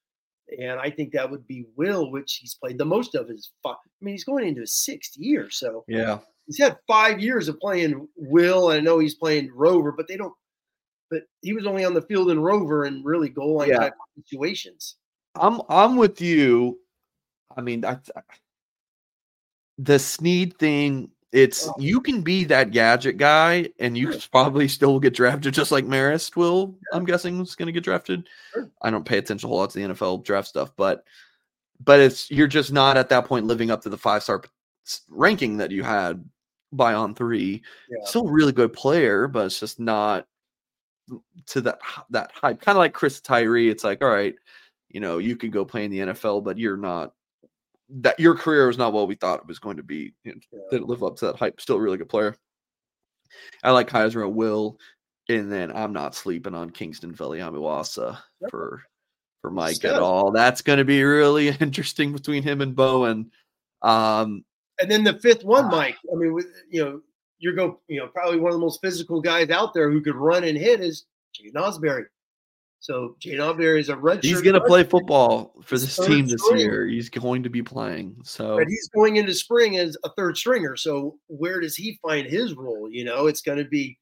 [0.60, 3.52] And I think that would be Will, which he's played the most of his.
[3.62, 6.20] Five, I mean, he's going into his sixth year, so Yeah.
[6.48, 8.70] he's had five years of playing Will.
[8.70, 10.34] I know he's playing Rover, but they don't.
[11.10, 13.78] But he was only on the field in Rover and really goal line Yeah.
[13.80, 13.94] type
[14.24, 14.96] situations.
[15.36, 16.80] I'm I'm with you.
[17.56, 17.98] I mean, I,
[19.78, 21.12] the Sneed thing.
[21.32, 21.76] It's Oh.
[21.78, 24.22] you can be that gadget guy, and you Sure.
[24.32, 26.76] probably still get drafted, just like Marist will.
[26.92, 28.28] I'm guessing is going to get drafted.
[28.52, 28.70] Sure.
[28.82, 31.06] I don't pay attention a whole lot to the NFL draft stuff, but
[31.86, 34.44] but it's you're just not at that point living up to the five star
[35.08, 36.28] ranking that you had
[36.74, 37.62] by on three.
[37.90, 38.06] Yeah.
[38.06, 40.28] Still a really good player, but it's just not
[41.48, 41.80] to that
[42.12, 42.62] that hype.
[42.62, 43.70] Kind of like Chris Tyree.
[43.70, 44.36] It's like, all right,
[44.90, 47.14] you know, you could go play in the NFL, but you're not
[47.90, 50.14] that your career was not what we thought it was going to be.
[50.24, 50.34] Yeah.
[50.72, 51.60] Didn't live up to that hype.
[51.60, 52.36] Still a really good player.
[53.64, 54.78] I like Kiser Will,
[55.28, 58.52] and then I'm not sleeping on Kyngstonn Viliamu-Asa Yep.
[58.52, 58.84] for
[59.42, 59.96] for Mike Stud.
[59.96, 60.32] at all.
[60.32, 63.32] That's going to be really interesting between him and Bowen.
[63.82, 64.44] Um,
[64.82, 65.70] And then the fifth one, Ah.
[65.70, 65.98] Mike.
[66.12, 66.38] I mean,
[66.70, 67.02] you know,
[67.40, 70.16] you're go, you know, probably one of the most physical guys out there who could
[70.16, 72.06] run and hit is Jaden Ausberry.
[72.82, 74.24] So Jaden Ausberry is a red.
[74.24, 76.86] he's going to play football for this team this year.
[76.86, 78.16] He's going to be playing.
[78.24, 80.76] So but he's going into spring as a third stringer.
[80.78, 82.90] So where does he find his role?
[82.90, 83.98] You know, it's going to be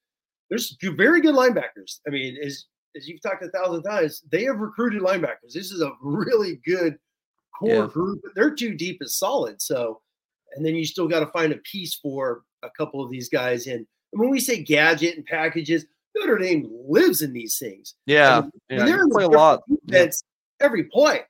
[0.49, 1.99] there's very good linebackers.
[2.07, 2.65] I mean, as
[2.95, 5.53] as you've talked a thousand times, they have recruited linebackers.
[5.53, 6.97] This is a really good
[7.57, 7.87] core Yeah.
[7.87, 8.21] group.
[8.23, 9.61] But their two deep is solid.
[9.61, 10.01] So,
[10.55, 13.67] and then you still got to find a piece for a couple of these guys.
[13.67, 15.85] And when we say gadget and packages,
[16.15, 17.95] Notre Dame lives in these things.
[18.05, 19.61] yeah, yeah, they're you in play a lot.
[19.85, 20.07] Yeah.
[20.61, 21.21] every play.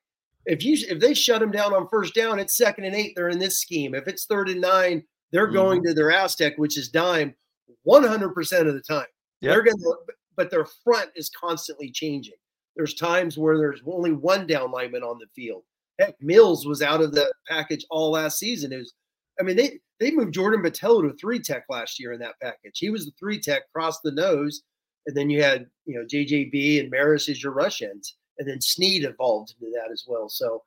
[0.45, 3.13] If you if they shut them down on first down, it's second and eight.
[3.15, 3.93] They're in this scheme.
[3.93, 5.89] If it's third and nine, they're going Mm-hmm.
[5.89, 7.35] to their Aztec, which is dime,
[7.83, 9.07] one hundred percent of the time.
[9.41, 9.51] Yep.
[9.53, 9.95] They're going to,
[10.37, 12.35] but their front is constantly changing.
[12.77, 15.63] There's times where there's only one down lineman on the field.
[15.99, 18.71] Heck, Mills was out of the package all last season.
[18.71, 18.93] It was,
[19.39, 22.77] I mean, they they moved Jordan Botelho to three tech last year in that package.
[22.77, 24.63] He was the three tech, crossed the nose,
[25.05, 28.61] and then you had you know JJB and Marist as your rush ends, and then
[28.61, 30.29] Sneed evolved into that as well.
[30.29, 30.63] So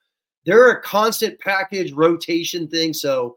[0.46, 2.92] they're a constant package rotation thing.
[2.92, 3.36] So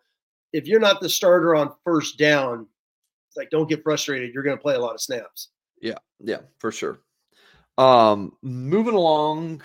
[0.53, 2.67] if you're not the starter on first down,
[3.27, 4.33] it's like don't get frustrated.
[4.33, 5.49] You're going to play a lot of snaps.
[5.81, 6.99] Yeah, yeah, for sure.
[7.77, 9.63] Um, moving along,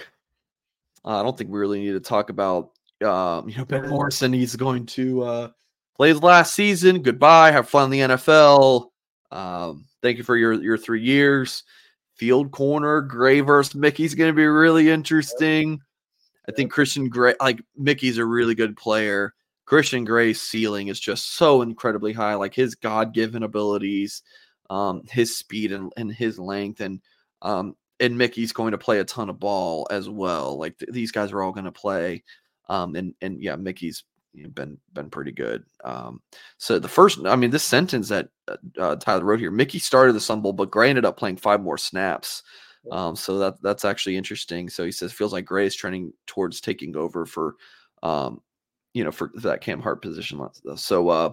[1.04, 2.70] I don't think we really need to talk about
[3.04, 4.32] um, you know, Ben Morrison.
[4.32, 5.48] He's going to uh
[5.96, 7.02] play his last season.
[7.02, 7.50] Goodbye.
[7.50, 8.88] Have fun in the NFL.
[9.30, 11.64] Um, thank you for your your three years.
[12.14, 15.80] Field corner, Gray versus Mickey's going to be really interesting.
[16.48, 19.34] I think Christian Gray, like Mickey's a really good player.
[19.66, 22.34] Christian Gray's ceiling is just so incredibly high.
[22.34, 24.22] Like his God given abilities,
[24.70, 27.00] um, his speed and, and his length, and
[27.42, 30.58] um, and Mickey's going to play a ton of ball as well.
[30.58, 32.24] Like th- these guys are all going to play,
[32.68, 34.04] um, and and yeah, Mickey's
[34.54, 35.64] been been pretty good.
[35.84, 36.20] Um,
[36.58, 40.12] so the first, I mean, this sentence that uh, uh, Tyler wrote here, Mickey started
[40.12, 42.42] the Sun Bowl, but Gray ended up playing five more snaps.
[42.90, 44.68] Um, so that that's actually interesting.
[44.68, 47.56] So he says feels like Gray is trending towards taking over for,
[48.02, 48.40] um,
[48.94, 50.40] you know, for that Cam Hart position.
[50.76, 51.32] So uh,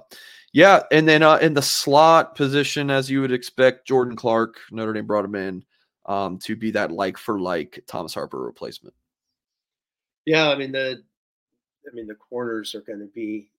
[0.54, 4.94] yeah, and then uh, in the slot position, as you would expect, Jordan Clark, Notre
[4.94, 5.64] Dame brought him in
[6.08, 8.96] um, to be that like for like Thomas Harper replacement.
[10.26, 11.04] Yeah, I mean the
[11.90, 13.50] I mean, the corners are going to be.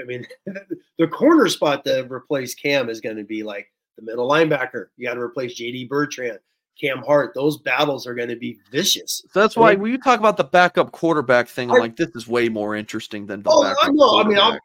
[0.00, 0.26] I mean,
[0.98, 4.86] the corner spot to replace Cam is going to be like the middle linebacker.
[4.96, 6.38] You got to replace JD Bertrand,
[6.80, 7.32] Cam Hart.
[7.34, 9.22] Those battles are going to be vicious.
[9.30, 12.26] So that's why when you talk about the backup quarterback thing, I'm like, this is
[12.26, 13.94] way more interesting than the oh, backup.
[13.94, 14.58] No, I mean, i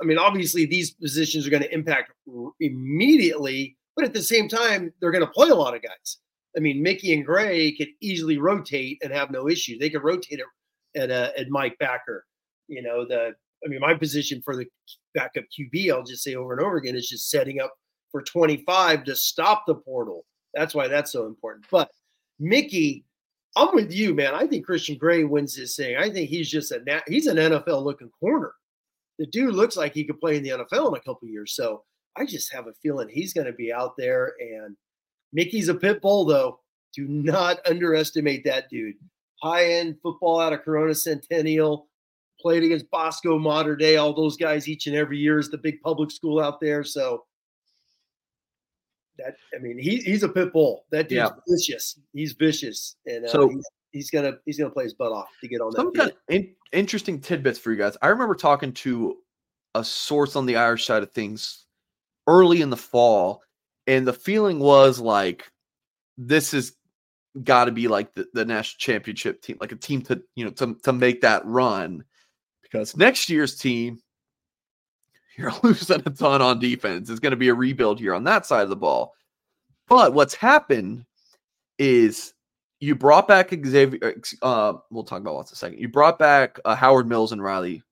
[0.00, 2.12] I mean, obviously these positions are going to impact
[2.60, 6.18] immediately, but at the same time, they're going to play a lot of guys.
[6.56, 9.78] I mean, Mickey and Gray could easily rotate and have no issue.
[9.78, 12.24] They could rotate it at, uh, at Mike Backer
[12.68, 14.66] you know, the I mean, my position for the
[15.14, 17.74] backup QB, I'll just say over and over again, is just setting up
[18.10, 20.24] for 25 to stop the portal.
[20.54, 21.66] That's why that's so important.
[21.70, 21.90] But
[22.38, 23.04] Mickey,
[23.56, 24.34] I'm with you, man.
[24.34, 25.96] I think Christian Gray wins this thing.
[25.96, 28.52] I think he's just a he's an NFL looking corner.
[29.18, 31.54] The dude looks like he could play in the NFL in a couple years.
[31.54, 31.82] So
[32.16, 34.34] I just have a feeling he's going to be out there.
[34.40, 34.76] And
[35.32, 36.60] Mickey's a pit bull, though.
[36.94, 38.94] Do not underestimate that dude.
[39.42, 41.87] High end football out of Corona Centennial
[42.40, 45.80] played against Bosco Mater Dei, all those guys each and every year is the big
[45.82, 46.84] public school out there.
[46.84, 47.24] So
[49.18, 50.84] that I mean, he, he's a pit bull.
[50.90, 51.30] That dude's yeah.
[51.48, 51.98] vicious.
[52.12, 55.48] He's vicious, and uh, so he's, he's, gonna he's gonna play his butt off to
[55.48, 55.98] get on some that.
[55.98, 57.96] Kind of in, interesting tidbits for you guys.
[58.00, 59.16] I remember talking to
[59.74, 61.66] a source on the Irish side of things
[62.26, 63.42] early in the fall,
[63.86, 65.50] and the feeling was like
[66.16, 66.76] this is
[67.44, 70.50] got to be like the, the national championship team, like a team to you know
[70.52, 72.04] to to make that run
[72.70, 74.00] because next year's team,
[75.36, 77.10] you're losing a ton on defense.
[77.10, 79.14] It's going to be a rebuild here on that side of the ball.
[79.88, 81.06] But what's happened
[81.78, 82.34] is
[82.80, 84.20] you brought back Xavier.
[84.42, 85.78] Uh, we'll talk about what's a second.
[85.78, 87.82] You brought back uh, Howard Mills and Rylie.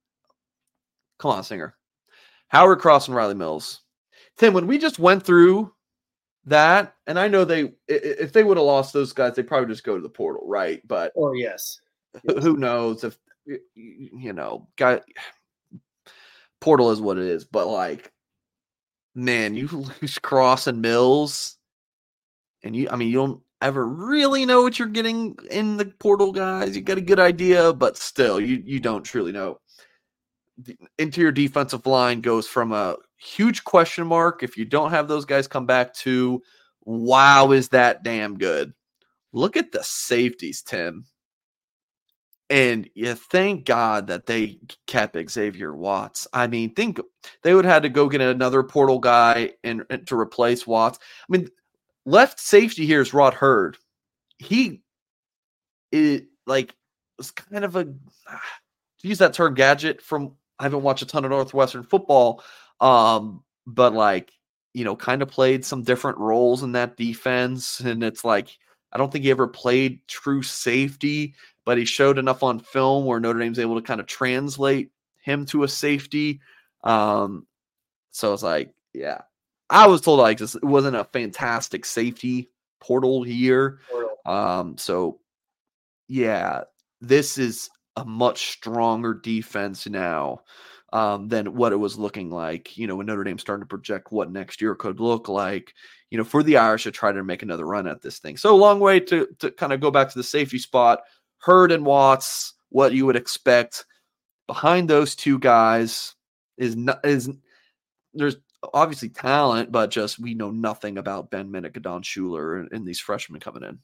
[1.19, 1.75] Come on, singer.
[2.49, 3.81] Howard Cross and Rylie Mills.
[4.37, 5.73] Tim, when we just went through
[6.45, 9.85] that, and I know they, if they would have lost those guys, they probably just
[9.85, 10.87] go to the portal, right?
[10.87, 11.81] But oh yes,
[12.23, 12.43] yes.
[12.45, 13.19] who knows if
[13.75, 15.01] you know, guy
[16.61, 18.13] portal is what it is, but like,
[19.15, 19.69] man, you
[20.03, 21.57] lose Cross and Mills,
[22.63, 26.33] and you, I mean, you don't ever really know what you're getting in the portal,
[26.33, 26.77] guys.
[26.77, 29.61] You got a good idea, but still, you you don't truly know.
[30.59, 35.25] The interior defensive line goes from a huge question mark if you don't have those
[35.25, 36.43] guys come back to
[36.85, 38.73] wow, is that damn good?
[39.33, 41.05] Look at the safeties, Tim.
[42.49, 46.29] And you thank God that they kept Xavier Watts.
[46.33, 47.01] I mean, think
[47.43, 50.99] they would have had to go get another portal guy and, and to replace Watts.
[51.29, 51.49] I mean,
[52.05, 53.79] left safety here is Rod Heard.
[54.39, 54.83] He
[55.91, 56.75] it like
[57.19, 57.93] was kind of a to
[59.03, 62.43] use that term gadget from I haven't watched a ton of Northwestern football,
[62.81, 64.33] um, but like
[64.73, 68.57] you know, kind of played some different roles in that defense, and it's like
[68.97, 71.35] I don't think he ever played true safety
[71.67, 74.91] but he showed enough on film where Notre Dame's able to kind of translate
[75.21, 76.41] him to a safety.
[76.85, 77.45] Um,
[78.13, 79.23] so it's like, yeah,
[79.69, 82.49] I was told like this it wasn't a fantastic safety
[82.81, 83.81] portal year.
[84.25, 85.19] Um, so
[86.07, 86.63] yeah,
[87.01, 90.43] this is a much stronger defense now
[90.93, 92.77] um, than what it was looking like.
[92.77, 95.75] You know, when Notre Dame started to project what next year could look like.
[96.11, 98.37] You know, for the Irish to try to make another run at this thing.
[98.37, 101.01] So a long way to to kind of go back to the safety spot.
[101.39, 103.85] Heard and Watts, what you would expect.
[104.47, 106.15] Behind those two guys
[106.57, 107.29] is not, is
[108.15, 108.37] there's
[108.73, 113.01] obviously talent, but just we know nothing about Ben Minich, Don Shuler, and, and these
[113.01, 113.79] freshmen coming in.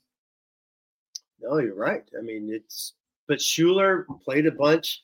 [1.41, 2.05] No, you're right.
[2.17, 2.95] I mean, it's
[3.27, 5.03] but Shuler played a bunch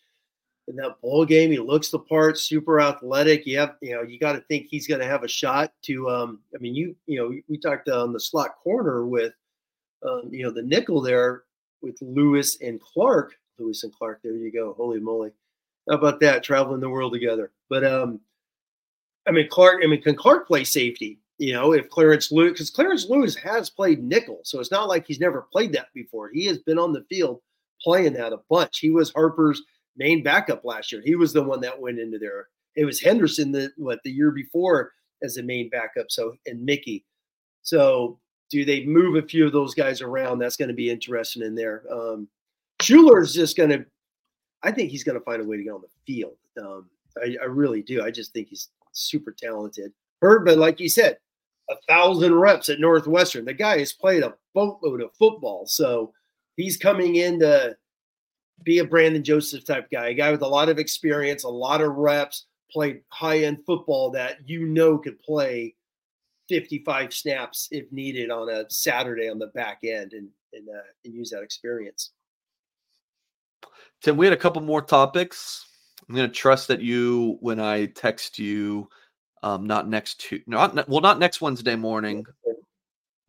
[0.68, 1.50] in that bowl game.
[1.50, 3.46] He looks the part, super athletic.
[3.46, 6.08] You have, you know, you got to think he's going to have a shot to.
[6.08, 9.32] Um, I mean, you, you know, we talked on the slot corner with,
[10.06, 11.44] um, you know, the nickel there
[11.82, 13.34] with Lewis and Clark.
[13.58, 14.74] Lewis and Clark, there you go.
[14.76, 15.30] Holy moly.
[15.88, 16.44] How about that?
[16.44, 17.50] Traveling the world together.
[17.68, 18.20] But um,
[19.26, 21.18] I mean, Clark, I mean, can Clark play safety?
[21.38, 25.06] You know, if Clarence Lewis, because Clarence Lewis has played nickel, so it's not like
[25.06, 26.30] he's never played that before.
[26.32, 27.40] He has been on the field
[27.80, 28.80] playing that a bunch.
[28.80, 29.62] He was Harper's
[29.98, 31.02] main backup last year.
[31.04, 32.48] He was the one that went into there.
[32.76, 34.92] It was Henderson the what the year before
[35.22, 36.10] as the main backup.
[36.10, 37.04] So and Mickey.
[37.62, 38.18] So
[38.50, 40.38] do they move a few of those guys around?
[40.38, 41.82] That's going to be interesting in there.
[41.92, 42.28] Um,
[42.80, 43.84] Shuler is just going to.
[44.62, 46.36] I think he's going to find a way to get on the field.
[46.60, 46.88] Um,
[47.22, 48.02] I, I really do.
[48.02, 49.92] I just think he's super talented.
[50.20, 51.18] Heard, but like you said,
[51.70, 53.44] a thousand reps at Northwestern.
[53.44, 56.12] The guy has played a boatload of football, so
[56.56, 57.76] he's coming in to
[58.64, 61.80] be a Brandon Joseph type guy, a guy with a lot of experience, a lot
[61.80, 65.74] of reps, played high end football that you know could play
[66.48, 71.14] 55 snaps if needed on a Saturday on the back end and and, uh, and
[71.14, 72.12] use that experience.
[74.02, 75.66] Tim, we had a couple more topics.
[76.08, 78.88] I'm going to trust that you, when I text you,
[79.42, 82.24] um, not next to, not well, not next Wednesday morning.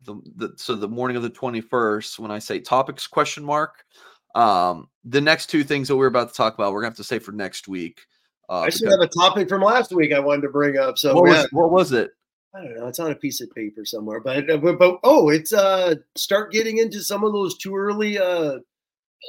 [0.04, 3.84] The, the so the morning of the 21st, when I say topics question mark,
[4.34, 7.04] um, the next two things that we're about to talk about, we're gonna have to
[7.04, 8.00] say for next week.
[8.48, 10.98] Uh, I should have a topic from last week I wanted to bring up.
[10.98, 12.10] So what, was, what was it?
[12.54, 12.88] I don't know.
[12.88, 16.50] It's on a piece of paper somewhere, but uh, but, but oh, it's uh start
[16.50, 18.58] getting into some of those too early uh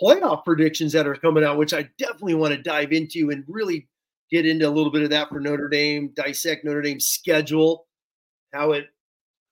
[0.01, 3.87] playoff predictions that are coming out, which I definitely want to dive into and really
[4.31, 7.85] get into a little bit of that for Notre Dame, dissect Notre Dame's schedule,
[8.53, 8.87] how it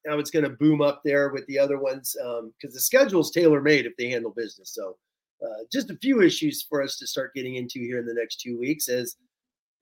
[0.07, 2.81] how it's going to boom up there with the other ones Um, because um, the
[2.81, 4.73] schedule's tailor made if they handle business.
[4.73, 4.97] So
[5.43, 8.41] uh, just a few issues for us to start getting into here in the next
[8.41, 9.15] two weeks as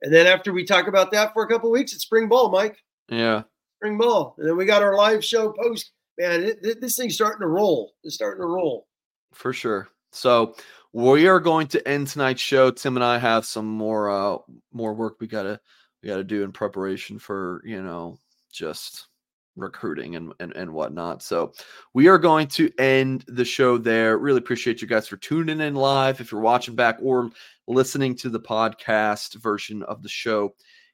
[0.01, 2.77] and then after we talk about that for a couple weeks it's spring ball mike.
[3.09, 3.43] Yeah.
[3.77, 4.35] Spring ball.
[4.37, 7.47] And then we got our live show post man it, it, this thing's starting to
[7.47, 7.93] roll.
[8.03, 8.87] It's starting to roll.
[9.33, 9.89] For sure.
[10.11, 10.55] So
[10.93, 12.71] we are going to end tonight's show.
[12.71, 14.37] Tim and I have some more uh
[14.71, 15.59] more work we gotta
[16.01, 18.17] we gotta do in preparation for you know
[18.51, 19.07] just
[19.57, 21.21] recruiting and, and and whatnot.
[21.21, 21.53] So
[21.93, 24.17] we are going to end the show there.
[24.17, 26.21] Really appreciate you guys for tuning in live.
[26.21, 27.29] If you're watching back or
[27.67, 30.53] listening to the podcast version of the show,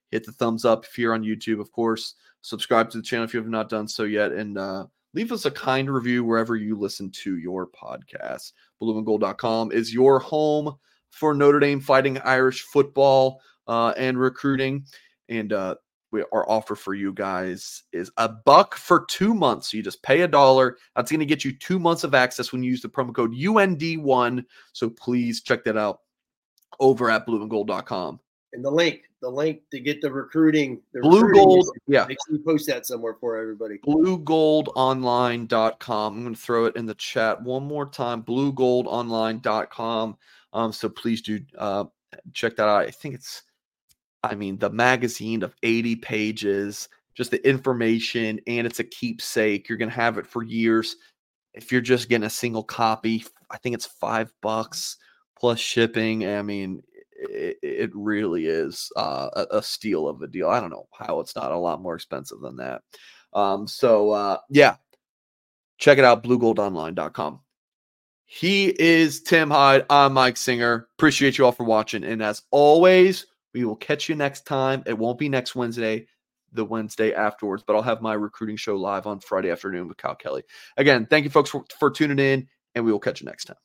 [0.10, 2.16] hit the thumbs up if you're on YouTube, of course.
[2.42, 5.46] Subscribe to the channel if you have not done so yet, and uh, leave us
[5.46, 8.54] a kind review wherever you listen to your podcast.
[8.82, 10.76] BlueandGold.com is your home
[11.12, 14.86] for Notre Dame fighting Irish football uh, and recruiting.
[15.30, 15.76] And uh,
[16.14, 19.72] we, our offer for you guys is a buck for two months.
[19.72, 20.78] So you just pay a dollar.
[20.96, 23.34] That's going to get you two months of access when you use the promo code
[23.34, 24.46] UND1.
[24.72, 26.00] So please check that out
[26.80, 28.20] over at blueandgold.com.
[28.54, 30.80] And the link, the link to get the recruiting.
[30.94, 31.66] The Blue recruiting Gold.
[31.66, 32.06] is, Yeah.
[32.06, 33.80] Make sure you post that somewhere for everybody.
[33.80, 36.14] bluegoldonline.com.
[36.16, 40.18] I'm going to throw it in the chat one more time bluegoldonline.com.
[40.54, 41.86] Um, so please do uh,
[42.34, 42.86] check that out.
[42.86, 43.42] I think it's,
[44.24, 49.68] I mean, the magazine of 80 pages, just the information, and it's a keepsake.
[49.68, 50.96] You're going to have it for years.
[51.54, 54.98] If you're just getting a single copy, I think it's five bucks
[55.38, 56.26] plus shipping.
[56.26, 60.50] I mean, it, it really is uh, a, a steal of a deal.
[60.50, 62.82] I don't know how it's not a lot more expensive than that.
[63.34, 64.76] Um, so uh, yeah,
[65.78, 67.40] check it out, bluegoldonline.com.
[68.26, 69.86] He is Tim Hyde.
[69.90, 70.88] I'm Mike Singer.
[70.98, 72.04] Appreciate you all for watching.
[72.04, 74.84] And as always, we will catch you next time.
[74.86, 76.08] It won't be next Wednesday,
[76.52, 80.16] the Wednesday afterwards, but I'll have my recruiting show live on Friday afternoon with Kyle
[80.16, 80.44] Kelly.
[80.78, 83.58] Again, thank you folks for, for tuning in, and we will catch you next time.